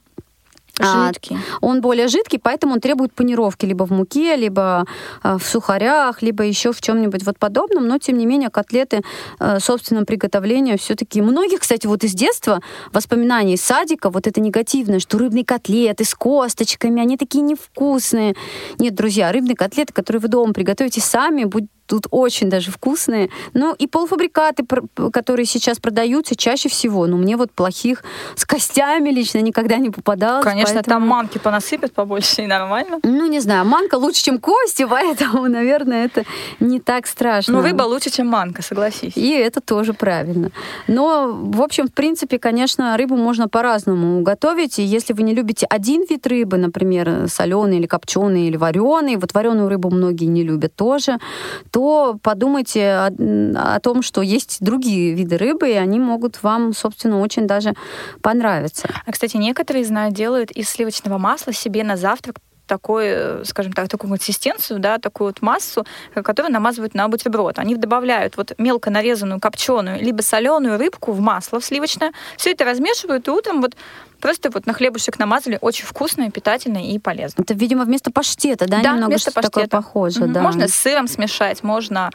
жидкий. 0.83 1.37
А, 1.37 1.65
он 1.65 1.81
более 1.81 2.07
жидкий, 2.07 2.39
поэтому 2.39 2.73
он 2.73 2.79
требует 2.79 3.13
панировки 3.13 3.65
либо 3.65 3.85
в 3.85 3.91
муке, 3.91 4.35
либо 4.35 4.85
а, 5.23 5.37
в 5.37 5.43
сухарях, 5.43 6.21
либо 6.21 6.43
еще 6.43 6.71
в 6.71 6.81
чем-нибудь 6.81 7.23
вот 7.25 7.37
подобном. 7.37 7.87
Но, 7.87 7.97
тем 7.97 8.17
не 8.17 8.25
менее, 8.25 8.49
котлеты 8.49 9.01
а, 9.39 9.59
собственного 9.59 10.05
приготовления 10.05 10.77
все-таки... 10.77 11.21
Многих, 11.21 11.59
кстати, 11.59 11.87
вот 11.87 12.03
из 12.03 12.13
детства 12.13 12.61
воспоминаний 12.93 13.53
из 13.53 13.61
садика, 13.61 14.09
вот 14.09 14.27
это 14.27 14.41
негативное, 14.41 14.99
что 14.99 15.17
рыбные 15.17 15.45
котлеты 15.45 16.03
с 16.03 16.13
косточками, 16.15 17.01
они 17.01 17.17
такие 17.17 17.41
невкусные. 17.41 18.35
Нет, 18.79 18.95
друзья, 18.95 19.31
рыбные 19.31 19.55
котлеты, 19.55 19.93
которые 19.93 20.21
вы 20.21 20.27
дома 20.27 20.53
приготовите 20.53 21.01
сами, 21.01 21.45
будут 21.45 21.69
тут 21.91 22.07
очень 22.09 22.49
даже 22.49 22.71
вкусные. 22.71 23.29
Ну 23.53 23.75
и 23.77 23.85
полуфабрикаты, 23.85 24.63
которые 25.11 25.45
сейчас 25.45 25.77
продаются, 25.77 26.37
чаще 26.37 26.69
всего, 26.69 27.05
ну 27.05 27.17
мне 27.17 27.35
вот 27.35 27.51
плохих 27.51 28.03
с 28.35 28.45
костями 28.45 29.09
лично 29.09 29.39
никогда 29.39 29.75
не 29.75 29.89
попадалось. 29.89 30.45
Конечно, 30.45 30.75
поэтому... 30.75 30.99
там 30.99 31.07
манки 31.07 31.37
понасыпят 31.37 31.91
побольше 31.91 32.43
и 32.43 32.47
нормально. 32.47 32.99
Ну 33.03 33.27
не 33.27 33.41
знаю, 33.41 33.65
манка 33.65 33.95
лучше, 33.95 34.23
чем 34.23 34.39
кости, 34.39 34.87
поэтому, 34.89 35.49
наверное, 35.49 36.05
это 36.05 36.23
не 36.61 36.79
так 36.79 37.07
страшно. 37.07 37.55
Ну 37.55 37.61
рыба 37.61 37.83
лучше, 37.83 38.09
чем 38.09 38.27
манка, 38.27 38.61
согласись. 38.61 39.17
И 39.17 39.31
это 39.31 39.59
тоже 39.59 39.93
правильно. 39.93 40.51
Но, 40.87 41.33
в 41.33 41.61
общем, 41.61 41.89
в 41.89 41.93
принципе, 41.93 42.39
конечно, 42.39 42.95
рыбу 42.95 43.17
можно 43.17 43.49
по-разному 43.49 44.21
готовить. 44.21 44.79
И 44.79 44.83
если 44.83 45.11
вы 45.11 45.23
не 45.23 45.35
любите 45.35 45.65
один 45.65 46.05
вид 46.09 46.25
рыбы, 46.25 46.55
например, 46.55 47.27
соленый 47.27 47.79
или 47.79 47.85
копченый 47.85 48.47
или 48.47 48.55
вареный, 48.55 49.17
вот 49.17 49.33
вареную 49.33 49.67
рыбу 49.67 49.89
многие 49.89 50.27
не 50.27 50.43
любят 50.43 50.73
тоже, 50.73 51.19
то 51.71 51.80
то 51.81 52.19
подумайте 52.21 52.91
о, 52.91 53.09
о 53.55 53.79
том, 53.79 54.03
что 54.03 54.21
есть 54.21 54.57
другие 54.61 55.15
виды 55.15 55.37
рыбы, 55.37 55.71
и 55.71 55.73
они 55.73 55.99
могут 55.99 56.43
вам, 56.43 56.73
собственно, 56.73 57.19
очень 57.19 57.47
даже 57.47 57.73
понравиться. 58.21 58.87
А, 59.03 59.11
кстати, 59.11 59.37
некоторые, 59.37 59.83
знаю, 59.83 60.11
делают 60.11 60.51
из 60.51 60.69
сливочного 60.69 61.17
масла 61.17 61.53
себе 61.53 61.83
на 61.83 61.97
завтрак 61.97 62.35
такой, 62.71 63.03
э, 63.07 63.43
скажем 63.43 63.73
так, 63.73 63.89
такую 63.89 64.11
консистенцию, 64.11 64.79
да, 64.79 64.97
такую 64.97 65.27
вот 65.27 65.41
массу, 65.41 65.85
которую 66.13 66.53
намазывают 66.53 66.93
на 66.93 67.09
бутерброд. 67.09 67.59
Они 67.59 67.75
добавляют 67.75 68.37
вот 68.37 68.53
мелко 68.57 68.89
нарезанную 68.89 69.41
копченую 69.41 70.01
либо 70.01 70.21
соленую 70.21 70.77
рыбку 70.77 71.11
в 71.11 71.19
масло 71.19 71.59
в 71.59 71.65
сливочное, 71.65 72.13
все 72.37 72.51
это 72.51 72.63
размешивают, 72.63 73.27
и 73.27 73.31
утром 73.31 73.59
вот 73.61 73.75
Просто 74.21 74.51
вот 74.51 74.67
на 74.67 74.73
хлебушек 74.73 75.17
намазали, 75.17 75.57
очень 75.61 75.83
вкусно, 75.83 76.29
питательно 76.29 76.77
и 76.77 76.99
полезно. 76.99 77.41
Это, 77.41 77.55
видимо, 77.55 77.85
вместо 77.85 78.11
паштета, 78.11 78.67
да? 78.67 78.79
Да, 78.83 78.91
Немного 78.91 79.09
вместо 79.09 79.31
паштета. 79.31 79.49
такое 79.49 79.67
похоже, 79.67 80.19
mm-hmm. 80.19 80.31
да. 80.31 80.41
Можно 80.43 80.67
с 80.67 80.75
сыром 80.75 81.07
смешать, 81.07 81.63
можно 81.63 82.11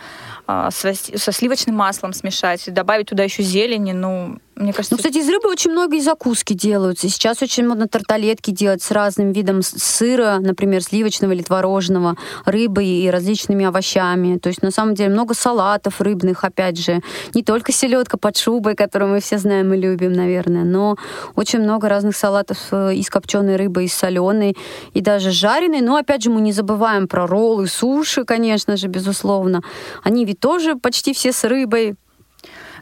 а, 0.47 0.71
со, 0.71 0.95
со 0.95 1.33
сливочным 1.33 1.75
маслом 1.75 2.13
смешать, 2.13 2.73
добавить 2.73 3.09
туда 3.09 3.25
еще 3.25 3.43
зелени, 3.43 3.91
ну, 3.91 4.39
мне 4.57 4.73
кажется... 4.73 4.95
Ну, 4.95 4.97
кстати, 4.97 5.19
из 5.19 5.29
рыбы 5.29 5.51
очень 5.51 5.71
много 5.71 5.97
и 5.97 6.01
закуски 6.01 6.55
делаются. 6.55 7.09
Сейчас 7.09 7.43
очень 7.43 7.67
модно 7.67 7.89
тарталетки 7.89 8.51
делать 8.51 8.83
с 8.83 8.91
разным 8.91 9.33
видом 9.33 9.61
сыра, 9.63 10.39
например, 10.41 10.83
сливочного 10.83 11.33
или 11.33 11.43
творожного, 11.43 12.17
рыбой 12.47 12.87
и 12.87 13.11
различными 13.11 13.67
овощами. 13.67 14.39
То 14.39 14.49
есть, 14.49 14.63
на 14.63 14.71
самом 14.71 14.95
деле, 14.95 15.11
много 15.11 15.35
салатов 15.35 16.01
рыбных, 16.01 16.43
опять 16.43 16.79
же. 16.79 17.01
Не 17.35 17.43
только 17.43 17.71
селедка 17.71 18.17
под 18.17 18.37
шубой, 18.39 18.75
которую 18.75 19.11
мы 19.11 19.21
все 19.21 19.37
знаем 19.37 19.75
и 19.75 19.77
любим, 19.77 20.13
наверное, 20.13 20.65
но 20.65 20.97
очень 21.35 21.61
много 21.61 21.89
разных 21.89 22.17
салатов 22.17 22.59
э, 22.71 22.95
из 22.95 23.11
копченой 23.11 23.57
рыбы, 23.57 23.85
из 23.85 23.93
соленой, 23.93 24.57
и 24.95 25.03
даже 25.03 25.33
жареной. 25.33 25.83
Но, 25.83 25.97
опять 25.97 26.23
же, 26.23 26.31
мы 26.31 26.41
не 26.41 26.53
забываем 26.53 27.09
про 27.09 27.27
роллы, 27.27 27.67
суши, 27.67 28.25
конечно 28.25 28.79
же, 28.79 28.89
безусловно. 28.89 29.61
Они 30.03 30.25
ведь 30.25 30.41
тоже 30.41 30.77
почти 30.77 31.13
все 31.13 31.33
с 31.33 31.45
рыбой, 31.45 31.97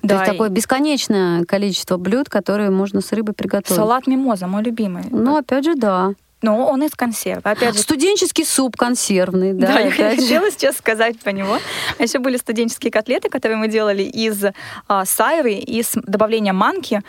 да, 0.04 0.16
То 0.16 0.20
есть 0.20 0.32
такое 0.32 0.48
бесконечное 0.50 1.44
количество 1.44 1.96
блюд, 1.96 2.28
которые 2.28 2.70
можно 2.70 3.00
с 3.00 3.12
рыбой 3.12 3.34
приготовить. 3.34 3.74
Салат 3.74 4.06
мимоза, 4.06 4.46
мой 4.46 4.62
любимый. 4.62 5.04
Ну, 5.10 5.36
опять 5.36 5.64
же, 5.64 5.74
да. 5.74 6.14
Но 6.44 6.68
он 6.68 6.82
из 6.82 6.90
консерв. 6.90 7.40
Опять 7.44 7.74
же... 7.74 7.80
Студенческий 7.80 8.44
суп 8.44 8.76
консервный, 8.76 9.54
да. 9.54 9.66
Да, 9.68 9.80
я 9.80 9.90
хотела 10.16 10.50
сейчас 10.50 10.76
сказать 10.76 11.18
про 11.18 11.32
него. 11.32 11.56
А 11.98 12.02
еще 12.02 12.18
были 12.18 12.36
студенческие 12.36 12.92
котлеты, 12.92 13.30
которые 13.30 13.56
мы 13.56 13.68
делали 13.68 14.02
из 14.02 14.44
а, 14.86 15.04
сайры 15.06 15.54
и 15.54 15.82
с 15.82 15.92
добавлением 15.94 16.56
манки. 16.56 17.00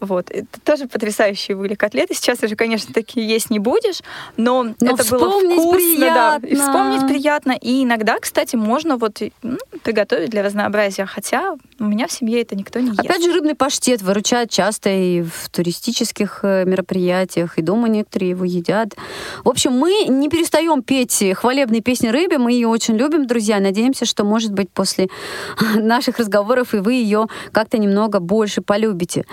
Вот. 0.00 0.30
Это 0.30 0.60
тоже 0.64 0.86
потрясающие 0.86 1.56
были 1.56 1.74
котлеты. 1.74 2.14
Сейчас 2.14 2.42
уже, 2.42 2.56
конечно, 2.56 2.92
такие 2.92 3.26
есть 3.26 3.50
не 3.50 3.58
будешь, 3.58 4.00
но, 4.36 4.64
но 4.80 4.94
это 4.94 5.04
было 5.10 5.40
вкусно. 5.40 5.72
Приятно. 5.72 6.38
Да. 6.42 6.48
И 6.48 6.54
вспомнить 6.54 7.08
приятно. 7.08 7.52
И 7.52 7.84
иногда, 7.84 8.18
кстати, 8.18 8.56
можно 8.56 8.96
вот 8.96 9.22
ну, 9.42 9.58
приготовить 9.82 10.30
для 10.30 10.42
разнообразия. 10.42 11.06
Хотя 11.06 11.54
у 11.78 11.84
меня 11.84 12.06
в 12.06 12.12
семье 12.12 12.42
это 12.42 12.54
никто 12.54 12.80
не 12.80 12.88
ест. 12.88 13.00
Опять 13.00 13.22
же, 13.22 13.32
рыбный 13.32 13.54
паштет 13.54 14.02
выручает 14.02 14.50
часто 14.50 14.90
и 14.90 15.22
в 15.22 15.48
туристических 15.50 16.40
э, 16.42 16.64
мероприятиях, 16.64 17.58
и 17.58 17.62
дома 17.62 17.88
некоторые 17.88 18.30
его 18.30 18.44
едят. 18.44 18.94
В 19.42 19.48
общем, 19.48 19.72
мы 19.72 20.04
не 20.08 20.28
перестаем 20.28 20.82
петь 20.82 21.22
хвалебные 21.34 21.80
песни 21.80 22.08
рыбе. 22.08 22.38
Мы 22.38 22.52
ее 22.52 22.68
очень 22.68 22.96
любим, 22.96 23.26
друзья. 23.26 23.60
Надеемся, 23.60 24.04
что, 24.04 24.24
может 24.24 24.52
быть, 24.52 24.70
после 24.70 25.08
наших 25.74 26.18
разговоров 26.18 26.74
и 26.74 26.78
вы 26.78 26.94
ее 26.94 27.26
как-то 27.52 27.78
немного 27.78 28.20
больше 28.20 28.60
полюбите. 28.60 29.24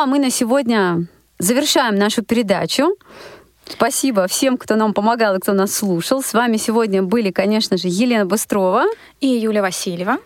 Ну, 0.00 0.04
а 0.04 0.06
мы 0.06 0.18
на 0.18 0.30
сегодня 0.30 1.04
завершаем 1.38 1.96
нашу 1.96 2.22
передачу. 2.22 2.96
Спасибо 3.68 4.26
всем, 4.28 4.56
кто 4.56 4.74
нам 4.76 4.94
помогал 4.94 5.36
и 5.36 5.40
кто 5.40 5.52
нас 5.52 5.74
слушал. 5.74 6.22
С 6.22 6.32
вами 6.32 6.56
сегодня 6.56 7.02
были, 7.02 7.30
конечно 7.30 7.76
же, 7.76 7.88
Елена 7.88 8.24
Быстрова 8.24 8.86
и 9.20 9.26
Юлия 9.26 9.60
Васильева. 9.60 10.16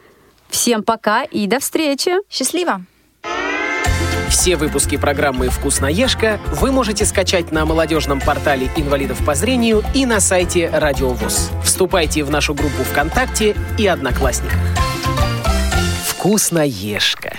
Всем 0.49 0.85
пока 0.85 1.25
и 1.25 1.49
до 1.49 1.59
встречи. 1.59 2.13
Счастливо! 2.31 2.83
Все 4.29 4.55
выпуски 4.55 4.97
программы 4.97 5.49
«Вкусноежка» 5.49 6.39
вы 6.53 6.71
можете 6.71 7.05
скачать 7.05 7.51
на 7.51 7.67
молодежном 7.67 8.21
портале 8.21 8.71
инвалидов 8.77 9.27
по 9.27 9.35
зрению 9.35 9.83
и 9.93 10.07
на 10.07 10.21
сайте 10.21 10.71
Радио 10.73 11.09
ВОЗ. 11.09 11.51
Вступайте 11.65 12.23
в 12.23 12.31
нашу 12.31 12.55
группу 12.55 12.85
ВКонтакте 12.85 13.57
и 13.77 13.89
Одноклассниках. 13.89 14.61
«Вкусноежка» 16.07 17.33